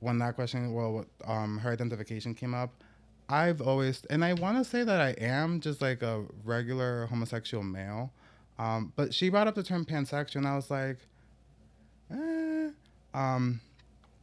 [0.00, 2.84] when that question, well, um, her identification came up,
[3.30, 7.64] I've always, and I want to say that I am just like a regular homosexual
[7.64, 8.12] male.
[8.58, 10.98] Um, but she brought up the term pansexual, and I was like,
[12.10, 12.70] eh.
[13.14, 13.60] Um,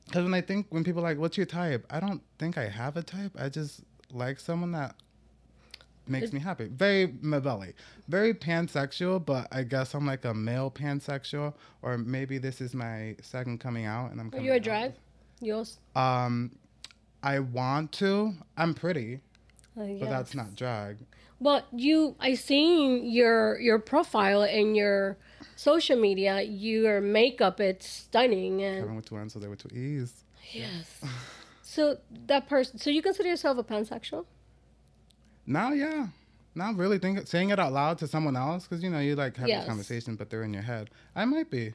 [0.06, 1.86] because when I think, when people are like, what's your type?
[1.90, 3.32] I don't think I have a type.
[3.40, 4.96] I just like someone that
[6.08, 6.68] makes me happy.
[6.68, 7.74] Very Mabelli,
[8.08, 13.16] very pansexual, but I guess I'm like a male pansexual, or maybe this is my
[13.22, 14.32] second coming out, and I'm.
[14.34, 14.94] Are you a drag?
[15.40, 15.78] Yours?
[15.96, 16.52] Um,
[17.22, 18.34] I want to.
[18.58, 19.22] I'm pretty,
[19.78, 20.98] Uh, but that's not drag.
[21.44, 25.18] Well, you, I seen your your profile and your
[25.58, 26.42] social media.
[26.42, 30.24] Your makeup, it's stunning, and Kevin with two N's, so they were two E's.
[30.52, 31.02] yes.
[31.66, 34.26] So that person, so you consider yourself a pansexual?
[35.48, 36.08] Now, yeah.
[36.54, 39.36] Not really think saying it out loud to someone else because you know you like
[39.38, 39.62] have Yes.
[39.64, 40.92] this conversation, but they're in your head.
[41.16, 41.74] I might be.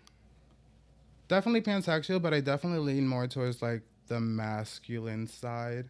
[1.26, 5.87] Definitely pansexual, but I definitely lean more towards like the masculine side,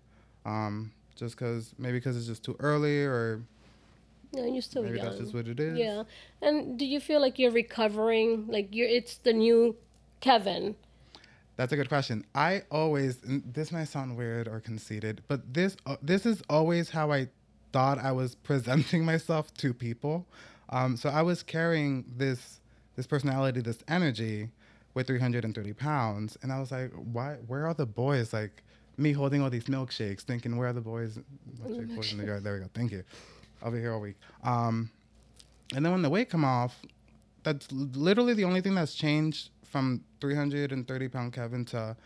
[0.47, 3.43] um, just because maybe because it's just too early, or
[4.33, 5.07] No, you're still maybe young.
[5.07, 5.79] that's just what it is.
[5.79, 6.03] Yeah.
[6.43, 8.47] And do you feel like you're recovering?
[8.47, 9.77] Like you're it's the new
[10.21, 10.77] Kevin.
[11.57, 12.25] That's a good question.
[12.35, 17.11] I always this might sound weird or conceited, but this uh, this is always how
[17.11, 17.29] I
[17.73, 20.27] thought I was presenting myself to people.
[20.71, 22.61] Um, so I was carrying this
[22.97, 24.51] this personality, this energy,
[24.95, 27.37] with 330 pounds, and I was like, why?
[27.47, 28.33] Where are the boys?
[28.33, 28.62] Like
[28.97, 31.19] me holding all these milkshakes, thinking, where are the boys?
[31.62, 32.45] Milkshake boys in the yard.
[32.45, 32.71] There we go.
[32.75, 33.05] Thank you.
[33.62, 34.16] I'll here all week.
[34.44, 34.90] Um,
[35.75, 36.81] and then when the weight come off,
[37.42, 41.97] that's literally the only thing that's changed from 330 pound Kevin to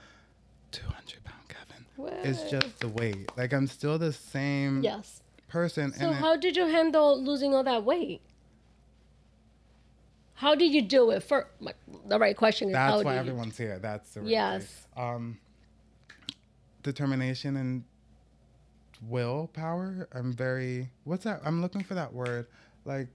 [0.73, 2.23] 200 pound Kevin.
[2.25, 3.31] It's just the weight.
[3.37, 5.23] Like I'm still the same Yes.
[5.49, 5.93] person.
[5.93, 8.21] So and how did you handle losing all that weight?
[10.35, 11.23] How did you do it?
[11.23, 11.73] For my,
[12.07, 13.79] the right question is how that's why everyone's here.
[13.79, 14.87] That's the right Yes.
[14.97, 15.39] Um,
[16.83, 17.85] determination and
[19.09, 20.09] willpower.
[20.13, 20.91] I'm very.
[21.05, 21.41] What's that?
[21.45, 22.47] I'm looking for that word.
[22.85, 23.09] Like,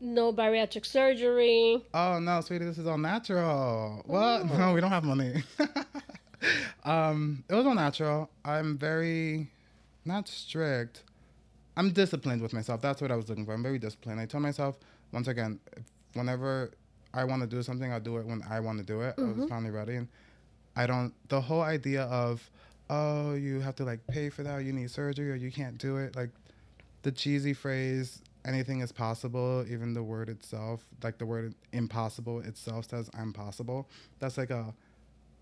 [0.00, 1.82] no bariatric surgery?
[1.94, 4.02] oh no, sweetie, this is all natural.
[4.06, 4.42] What?
[4.42, 4.58] Oh.
[4.58, 5.42] No, we don't have money.
[6.84, 8.30] um, it was all natural.
[8.44, 9.50] I'm very,
[10.04, 11.02] not strict.
[11.76, 12.80] I'm disciplined with myself.
[12.80, 13.52] That's what I was looking for.
[13.52, 14.20] I'm very disciplined.
[14.20, 14.76] I told myself
[15.12, 15.84] once again, if,
[16.14, 16.72] whenever
[17.14, 19.14] I want to do something, I'll do it when I want to do it.
[19.16, 20.08] I was finally ready, and
[20.76, 21.14] I don't.
[21.28, 22.50] The whole idea of,
[22.90, 25.78] oh, you have to like pay for that, or you need surgery, or you can't
[25.78, 26.16] do it.
[26.16, 26.30] Like
[27.02, 29.64] the cheesy phrase, anything is possible.
[29.68, 33.88] Even the word itself, like the word impossible itself, says I'm possible.
[34.18, 34.74] That's like a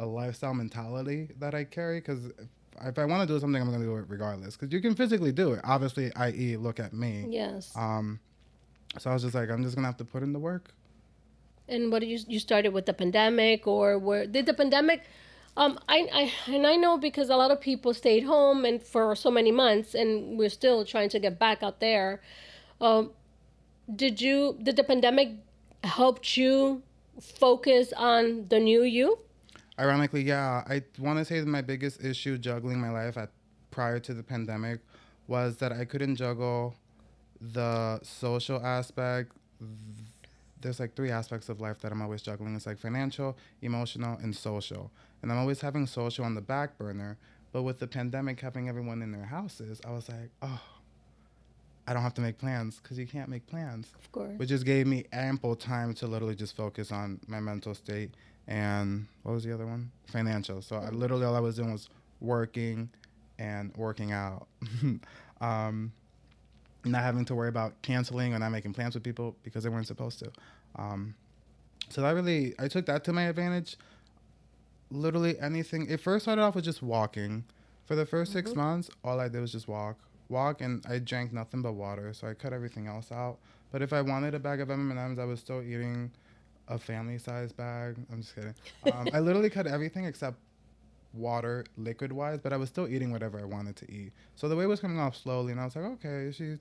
[0.00, 2.34] a lifestyle mentality that I carry because if,
[2.82, 4.56] if I want to do something, I'm going to do it regardless.
[4.56, 5.60] Because you can physically do it.
[5.64, 7.26] Obviously, i.e., look at me.
[7.28, 7.70] Yes.
[7.76, 8.18] Um,
[8.98, 10.72] so I was just like, I'm just gonna have to put in the work.
[11.68, 15.02] and what did you you started with the pandemic or where did the pandemic
[15.56, 19.14] um I, I and I know because a lot of people stayed home and for
[19.14, 22.20] so many months and we're still trying to get back out there.
[22.80, 23.10] Um
[23.94, 25.36] did you did the pandemic
[25.84, 26.82] help you
[27.20, 29.18] focus on the new you?
[29.78, 33.30] Ironically, yeah, I want to say that my biggest issue juggling my life at
[33.70, 34.80] prior to the pandemic
[35.26, 36.74] was that I couldn't juggle
[37.40, 39.32] the social aspect.
[40.60, 42.54] There's like three aspects of life that I'm always juggling.
[42.54, 44.90] It's like financial, emotional, and social.
[45.22, 47.16] And I'm always having social on the back burner.
[47.52, 50.60] But with the pandemic having everyone in their houses, I was like, oh,
[51.86, 54.38] I don't have to make plans because you can't make plans Of course.
[54.38, 58.10] which just gave me ample time to literally just focus on my mental state
[58.48, 59.90] and what was the other one?
[60.06, 60.62] Financial.
[60.62, 61.88] So I literally all I was doing was
[62.20, 62.88] working
[63.38, 64.46] and working out.
[65.40, 65.92] um,
[66.84, 69.86] not having to worry about canceling or not making plans with people because they weren't
[69.86, 70.32] supposed to.
[70.76, 71.14] Um,
[71.88, 73.76] so that really, I took that to my advantage.
[74.92, 75.86] Literally anything.
[75.88, 77.44] It first started off with just walking.
[77.86, 81.32] For the 1st six months, all I did was just walk, walk, and I drank
[81.32, 82.12] nothing but water.
[82.12, 83.38] So I cut everything else out.
[83.72, 86.10] But if I wanted a bag of M&Ms, I was still eating
[86.68, 87.96] a family-sized bag.
[88.12, 88.54] I'm just kidding.
[88.92, 90.36] Um, I literally cut everything except
[91.12, 94.12] water, liquid-wise, but I was still eating whatever I wanted to eat.
[94.36, 96.58] So the weight was coming off slowly, and I was like, okay, she's.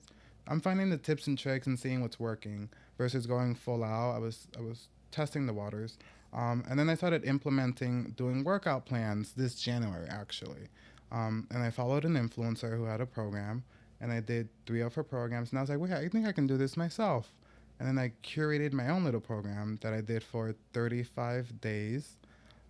[0.48, 2.68] I'm finding the tips and tricks and seeing what's working
[2.98, 4.16] versus going full out.
[4.16, 5.98] I was I was testing the waters,
[6.32, 10.68] um, and then I started implementing doing workout plans this January actually,
[11.10, 13.64] um, and I followed an influencer who had a program,
[14.00, 16.32] and I did three of her programs, and I was like, wait, I think I
[16.32, 17.30] can do this myself,
[17.78, 22.16] and then I curated my own little program that I did for 35 days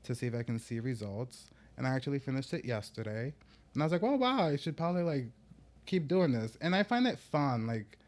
[0.02, 3.32] to see if I can see results, and I actually finished it yesterday,
[3.74, 5.26] and I was like, oh wow, I should probably like
[5.86, 7.98] keep doing this, and I find it fun, like.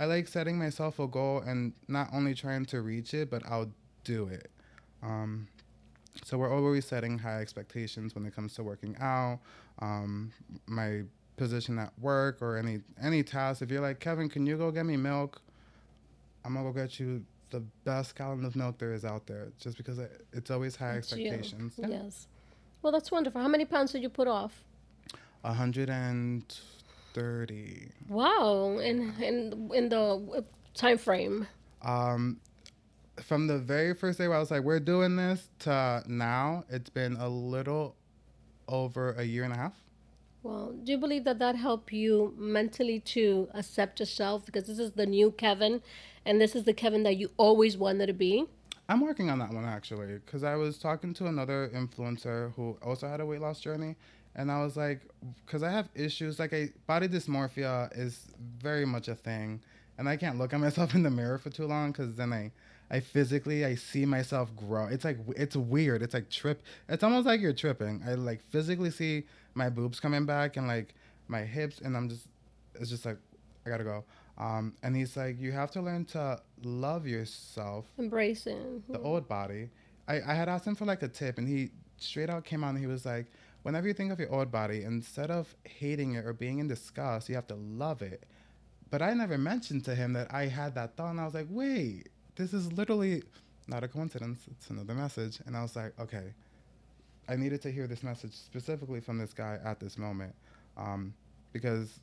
[0.00, 3.72] I like setting myself a goal and not only trying to reach it, but I'll
[4.04, 4.48] do it.
[5.02, 5.48] Um,
[6.24, 9.40] so we're always setting high expectations when it comes to working out.
[9.80, 10.32] Um,
[10.66, 11.02] my
[11.36, 14.84] position at work or any any task, if you're like Kevin, can you go get
[14.86, 15.40] me milk?
[16.44, 19.76] I'm gonna go get you the best gallon of milk there is out there, just
[19.76, 21.26] because it, it's always high It's you.
[21.30, 21.74] expectations.
[21.78, 22.26] Yes.
[22.82, 23.40] Well, that's wonderful.
[23.40, 24.64] How many pounds did you put off?
[25.44, 26.42] A hundred and
[27.14, 27.90] thirty.
[28.08, 28.78] Wow.
[28.78, 30.00] In in in the
[30.36, 30.40] uh,
[30.74, 31.46] time frame.
[31.82, 32.38] Um,
[33.22, 36.90] from the very first day where I was like, "We're doing this," to now, it's
[36.90, 37.96] been a little
[38.68, 39.74] over a year and a half.
[40.42, 44.92] Well, do you believe that that helped you mentally to accept yourself because this is
[44.92, 45.82] the new Kevin,
[46.24, 48.46] and this is the Kevin that you always wanted to be?
[48.88, 53.08] I'm working on that one actually, because I was talking to another influencer who also
[53.08, 53.96] had a weight loss journey,
[54.34, 55.02] and I was like,
[55.44, 59.60] because I have issues like I body dysmorphia is very much a thing,
[59.98, 62.52] and I can't look at myself in the mirror for too long because then I,
[62.90, 64.86] I physically I see myself grow.
[64.86, 66.02] It's like it's weird.
[66.02, 66.62] It's like trip.
[66.88, 68.02] It's almost like you're tripping.
[68.06, 69.24] I like physically see
[69.54, 70.94] my boobs coming back and like
[71.28, 72.26] my hips, and I'm just,
[72.74, 73.18] it's just like
[73.66, 74.04] I gotta go.
[74.38, 78.82] Um, and he's like, you have to learn to love yourself embrace Embracing.
[78.88, 79.68] the old body.
[80.06, 82.70] I, I had asked him for like a tip, and he straight out came out
[82.70, 83.26] and he was like,
[83.64, 87.28] whenever you think of your old body, instead of hating it or being in disgust,
[87.28, 88.22] you have to love it.
[88.90, 91.48] But I never mentioned to him that I had that thought, and I was like,
[91.50, 92.08] wait,
[92.38, 93.22] this is literally
[93.66, 94.46] not a coincidence.
[94.50, 95.40] It's another message.
[95.44, 96.32] And I was like, okay,
[97.28, 100.34] I needed to hear this message specifically from this guy at this moment
[100.76, 101.12] um,
[101.52, 102.00] because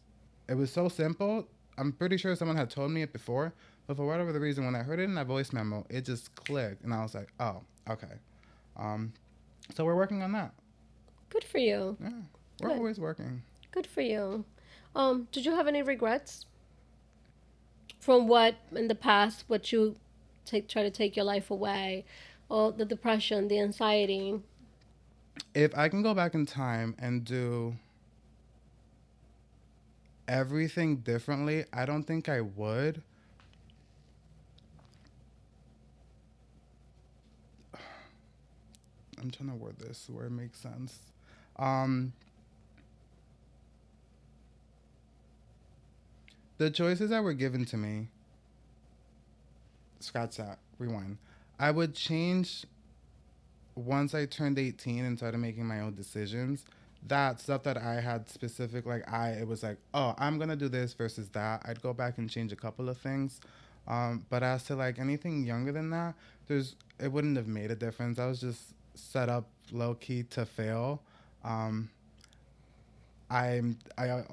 [0.47, 1.47] it was so simple.
[1.77, 3.53] I'm pretty sure someone had told me it before,
[3.87, 6.33] but for whatever the reason, when I heard it in that voice memo, it just
[6.35, 8.13] clicked, and I was like, "Oh, okay."
[8.77, 9.11] Um,
[9.75, 10.53] so we're working on that.
[11.29, 11.97] Good for you.
[12.01, 12.09] Yeah,
[12.61, 12.77] we're Good.
[12.77, 13.41] always working.
[13.71, 14.45] Good for you.
[14.95, 16.45] Um, did you have any regrets
[17.99, 19.97] from what in the past, what you
[20.45, 22.05] take try to take your life away,
[22.49, 24.39] or the depression, the anxiety?
[25.53, 27.75] If I can go back in time and do
[30.27, 33.01] everything differently, I don't think I would.
[39.21, 40.99] I'm trying to word this where it makes sense.
[41.57, 42.13] Um,
[46.57, 48.07] the choices that were given to me,
[50.05, 51.17] scratch that, rewind.
[51.59, 52.65] I would change
[53.75, 56.65] once I turned 18 and started making my own decisions.
[57.07, 60.69] That stuff that I had specific, like I, it was like, oh, I'm gonna do
[60.69, 61.61] this versus that.
[61.65, 63.39] I'd go back and change a couple of things.
[63.87, 66.15] Um, but as to like anything younger than that,
[66.47, 68.17] there's it wouldn't have made a difference.
[68.17, 71.01] I was just set up low key to fail.
[71.43, 71.89] Um,
[73.29, 74.23] I'm I uh,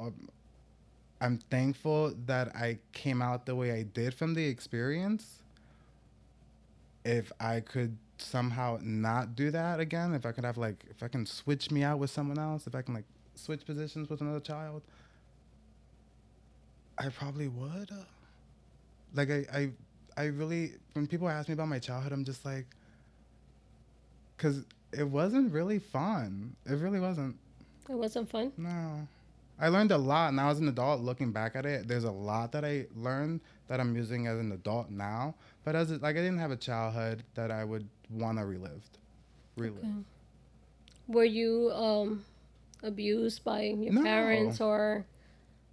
[1.20, 5.41] I'm thankful that I came out the way I did from the experience.
[7.05, 11.09] If I could somehow not do that again, if I could have like if I
[11.09, 14.40] can switch me out with someone else, if I can like switch positions with another
[14.40, 14.82] child,
[16.98, 17.90] I probably would.
[17.90, 18.05] Uh,
[19.14, 19.70] like I I
[20.16, 22.66] I really when people ask me about my childhood, I'm just like
[24.38, 26.55] cuz it wasn't really fun.
[26.66, 27.36] It really wasn't.
[27.88, 28.53] It wasn't fun.
[28.57, 29.09] No.
[29.59, 31.86] I learned a lot now as an adult looking back at it.
[31.86, 35.34] There's a lot that I learned that I'm using as an adult now.
[35.64, 38.82] But as a, like I didn't have a childhood that I would want to relive.
[39.57, 39.78] Relive.
[39.84, 39.92] Okay.
[41.09, 42.24] Were you um,
[42.82, 44.03] abused by your No.
[44.03, 45.05] parents or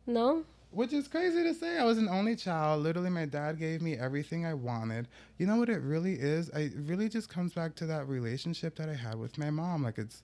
[0.05, 0.43] no?
[0.71, 1.79] Which is crazy to say.
[1.79, 2.83] I was an only child.
[2.83, 5.07] Literally, my dad gave me everything I wanted.
[5.39, 6.51] You know what it really is?
[6.53, 9.83] I, it really just comes back to that relationship that I had with my mom.
[9.83, 10.21] Like, it's,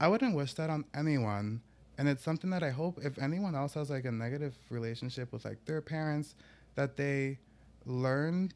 [0.00, 1.60] I wouldn't wish that on anyone.
[1.96, 5.44] And it's something that I hope if anyone else has like a negative relationship with
[5.44, 6.34] like their parents,
[6.74, 7.38] that they
[7.86, 8.50] learn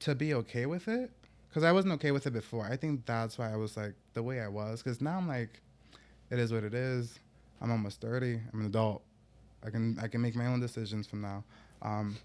[0.00, 1.10] to be okay with it.
[1.48, 2.66] Because I wasn't okay with it before.
[2.66, 4.82] I think that's why I was like the way I was.
[4.82, 5.60] Because now I'm like,
[6.30, 7.18] it is what it is.
[7.60, 8.40] I'm almost 30.
[8.52, 9.02] I'm an adult.
[9.64, 11.42] I can I can make my own decisions from now.
[11.82, 12.16] Um,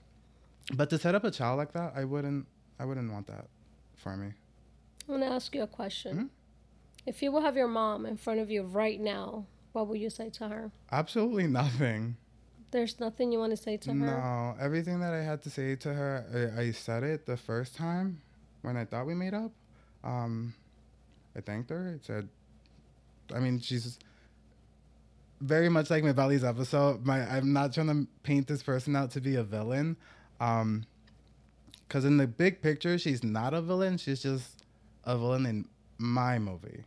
[0.75, 2.45] but to set up a child like that, I wouldn't
[2.79, 3.47] I wouldn't want that
[3.95, 4.33] for me.
[5.07, 6.17] I'm gonna ask you a question.
[6.17, 6.29] Mhm.
[7.05, 10.09] If you will have your mom in front of you right now, what would you
[10.09, 10.71] say to her?
[10.91, 12.17] Absolutely nothing.
[12.71, 13.95] There's nothing you want to say to her.
[13.95, 17.75] No, everything that I had to say to her, I, I said it the first
[17.75, 18.21] time
[18.61, 19.51] when I thought we made up.
[20.03, 20.55] Um,
[21.35, 21.99] I thanked her.
[21.99, 22.29] I said,
[23.33, 23.99] I mean, she's
[25.41, 27.05] very much like my Valley's episode.
[27.05, 29.97] My I'm not trying to paint this person out to be a villain,
[30.39, 30.85] um,
[31.87, 33.97] because in the big picture, she's not a villain.
[33.97, 34.63] She's just
[35.03, 35.67] a villain in
[35.97, 36.85] my movie.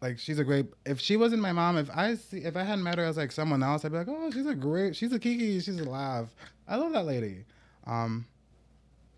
[0.00, 0.66] Like she's a great.
[0.84, 3.32] If she wasn't my mom, if I see, if I hadn't met her as like
[3.32, 4.94] someone else, I'd be like, oh, she's a great.
[4.94, 5.58] She's a Kiki.
[5.60, 6.28] She's alive.
[6.68, 7.44] I love that lady.
[7.86, 8.26] Um,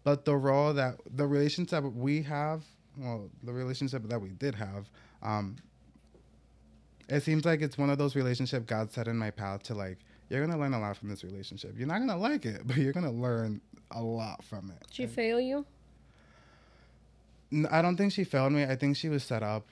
[0.04, 2.62] but the role that the relationship we have,
[2.96, 4.88] well, the relationship that we did have,
[5.22, 5.56] um,
[7.08, 9.98] it seems like it's one of those relationship God set in my path to like
[10.28, 11.74] you're gonna learn a lot from this relationship.
[11.76, 13.60] You're not gonna like it, but you're gonna learn
[13.90, 14.86] a lot from it.
[14.86, 15.66] Did she fail you?
[17.70, 18.64] I don't think she failed me.
[18.64, 19.66] I think she was set up.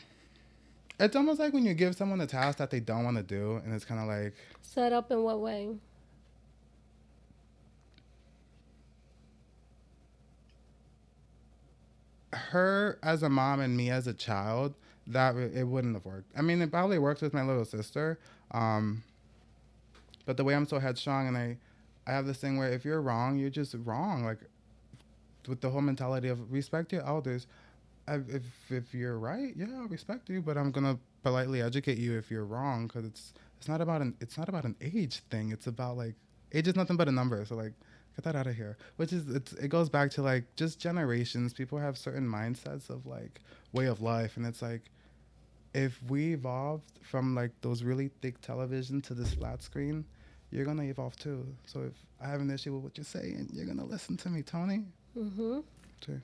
[0.98, 3.60] It's almost like when you give someone a task that they don't want to do,
[3.64, 5.76] and it's kind of like Set up in what way?
[12.32, 14.74] her as a mom and me as a child.
[15.08, 16.32] That it wouldn't have worked.
[16.36, 18.18] I mean, it probably works with my little sister,
[18.50, 19.04] um,
[20.24, 21.58] but the way I'm so headstrong and I,
[22.08, 24.24] I have this thing where if you're wrong, you're just wrong.
[24.24, 24.38] Like
[25.46, 27.46] with the whole mentality of respect your elders.
[28.08, 32.16] I, if if you're right, yeah, I'll respect you, but I'm gonna politely educate you
[32.16, 35.50] if you're wrong because it's it's not about an it's not about an age thing.
[35.50, 36.14] It's about like
[36.52, 37.44] age is nothing but a number.
[37.44, 37.72] So like
[38.14, 38.76] get that out of here.
[38.96, 41.52] Which is it's it goes back to like just generations.
[41.52, 43.40] People have certain mindsets of like
[43.72, 44.82] way of life, and it's like
[45.74, 50.04] if we evolved from like those really thick television to this flat screen,
[50.50, 51.46] you're gonna evolve too.
[51.66, 54.42] So if I have an issue with what you're saying, you're gonna listen to me,
[54.42, 54.84] Tony.
[55.18, 55.60] Mm-hmm.
[56.00, 56.20] Too.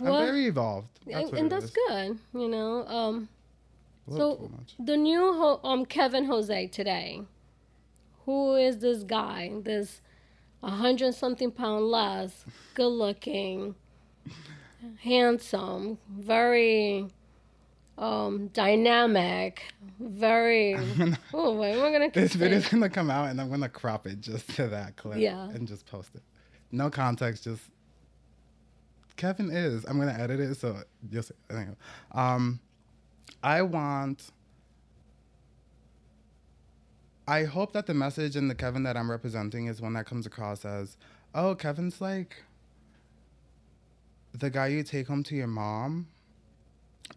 [0.00, 1.00] Well, I'm very evolved.
[1.06, 1.70] That's and, and that's is.
[1.88, 2.18] good.
[2.34, 3.28] You know, um,
[4.14, 7.22] So- the new ho- um Kevin Jose today.
[8.24, 9.52] Who is this guy?
[9.62, 10.00] This
[10.62, 12.44] a hundred something pound less,
[12.74, 13.76] good looking,
[15.02, 17.06] handsome, very
[17.98, 19.62] um dynamic,
[20.00, 20.74] very.
[21.34, 22.10] oh wait, we're gonna.
[22.10, 25.18] This video's gonna come out and I'm gonna crop it just to that clip.
[25.18, 25.48] Yeah.
[25.50, 26.22] And just post it.
[26.72, 27.62] No context, just
[29.16, 29.84] Kevin is.
[29.84, 30.78] I'm gonna edit it so
[31.10, 31.34] you'll see.
[32.12, 32.60] Um
[33.42, 34.30] I want
[37.28, 40.26] I hope that the message in the Kevin that I'm representing is one that comes
[40.26, 40.96] across as,
[41.34, 42.44] oh, Kevin's like
[44.32, 46.06] the guy you take home to your mom,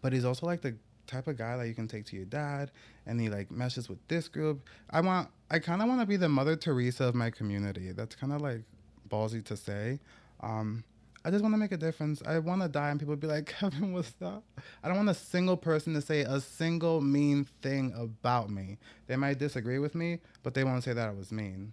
[0.02, 0.74] but he's also like the
[1.06, 2.70] type of guy that you can take to your dad
[3.06, 4.68] and he like meshes with this group.
[4.90, 7.92] I want I kind of want to be the Mother Teresa of my community.
[7.92, 8.62] That's kind of like
[9.08, 10.00] ballsy to say.
[10.40, 10.84] Um,
[11.24, 12.22] I just want to make a difference.
[12.26, 14.42] I want to die and people be like, Kevin, what's that?
[14.82, 18.78] I don't want a single person to say a single mean thing about me.
[19.06, 21.72] They might disagree with me, but they won't say that I was mean.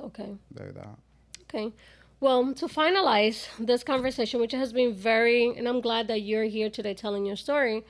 [0.00, 0.34] Okay.
[0.50, 0.98] They're that.
[1.42, 1.72] Okay.
[2.20, 6.68] Well, to finalize this conversation, which has been very, and I'm glad that you're here
[6.68, 7.84] today telling your story.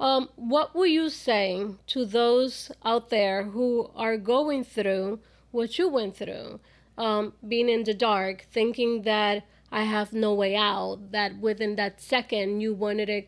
[0.00, 5.20] Um, what will you say to those out there who are going through
[5.50, 6.60] what you went through,
[6.96, 12.00] um, being in the dark, thinking that I have no way out, that within that
[12.00, 13.22] second you wanted to,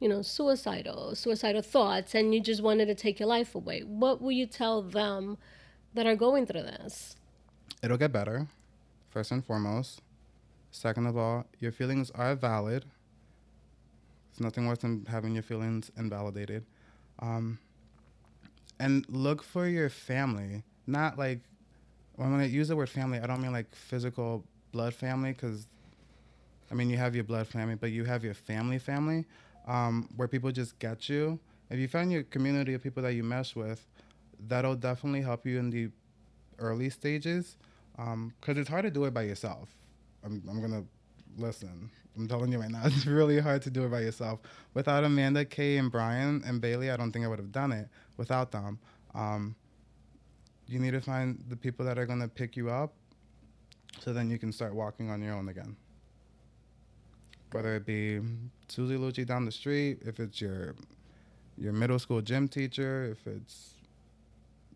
[0.00, 3.80] you know, suicidal, suicidal thoughts, and you just wanted to take your life away?
[3.80, 5.38] What will you tell them
[5.94, 7.16] that are going through this?
[7.82, 8.48] It'll get better,
[9.10, 10.00] first and foremost.
[10.70, 12.86] Second of all, your feelings are valid.
[14.30, 16.64] There's nothing worse than having your feelings invalidated.
[17.18, 17.58] Um,
[18.80, 20.62] and look for your family.
[20.86, 21.40] Not like,
[22.16, 25.66] when I use the word family, I don't mean like physical blood family, because,
[26.72, 29.26] I mean, you have your blood family, but you have your family family,
[29.68, 31.38] um, where people just get you.
[31.68, 33.86] If you find your community of people that you mesh with,
[34.48, 35.90] that'll definitely help you in the
[36.58, 37.56] early stages
[37.96, 39.68] because it's hard to do it by yourself.
[40.24, 40.84] I'm, I'm gonna
[41.36, 41.90] listen.
[42.16, 44.40] I'm telling you right now, it's really hard to do it by yourself.
[44.72, 47.88] Without Amanda, Kay, and Brian and Bailey, I don't think I would have done it
[48.16, 48.78] without them.
[49.14, 49.54] Um,
[50.66, 52.94] you need to find the people that are gonna pick you up,
[54.00, 55.76] so then you can start walking on your own again.
[57.52, 58.20] Whether it be
[58.68, 60.74] Susie Lucci down the street, if it's your
[61.58, 63.74] your middle school gym teacher, if it's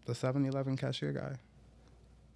[0.05, 1.35] the 7-Eleven cashier guy.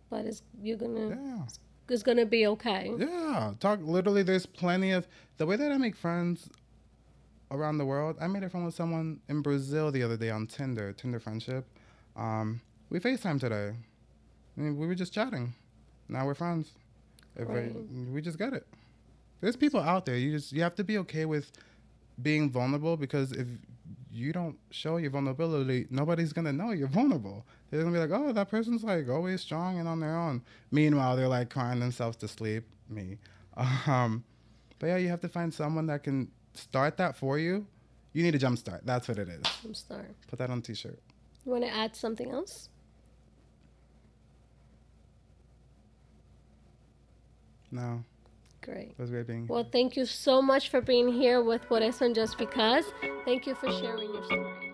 [0.08, 1.42] But it's you're gonna Yeah.
[1.88, 2.92] it's gonna be okay.
[2.98, 3.80] Yeah, talk.
[3.82, 6.48] Literally, there's plenty of the way that I make friends
[7.50, 8.16] around the world.
[8.20, 11.64] I made a friend with someone in Brazil the other day on Tinder, Tinder friendship.
[12.16, 12.60] Um,
[12.90, 13.74] we Facetime today.
[14.56, 15.52] I mean, we were just chatting.
[16.08, 16.72] Now we're friends.
[17.38, 17.42] I-
[18.12, 18.66] we just get it.
[19.40, 20.16] There's people out there.
[20.16, 21.52] You just you have to be okay with
[22.22, 23.46] being vulnerable because if
[24.12, 27.44] you don't show your vulnerability, nobody's gonna know you're vulnerable.
[27.70, 30.42] They're gonna be like, oh, that person's like always strong and on their own.
[30.70, 32.64] Meanwhile, they're like crying themselves to sleep.
[32.88, 33.18] Me.
[33.86, 34.24] Um,
[34.78, 37.66] but yeah, you have to find someone that can start that for you.
[38.14, 38.80] You need a jump start.
[38.84, 39.42] That's what it is.
[39.62, 40.06] I'm sorry.
[40.28, 40.98] Put that on a t-shirt.
[41.44, 42.70] You want to add something else?
[47.70, 48.02] No,
[48.62, 48.90] Great.
[48.90, 49.54] it was great being here.
[49.54, 52.84] Well, thank you so much for being here with Por Eso and Just Because.
[53.24, 54.69] Thank you for sharing your story.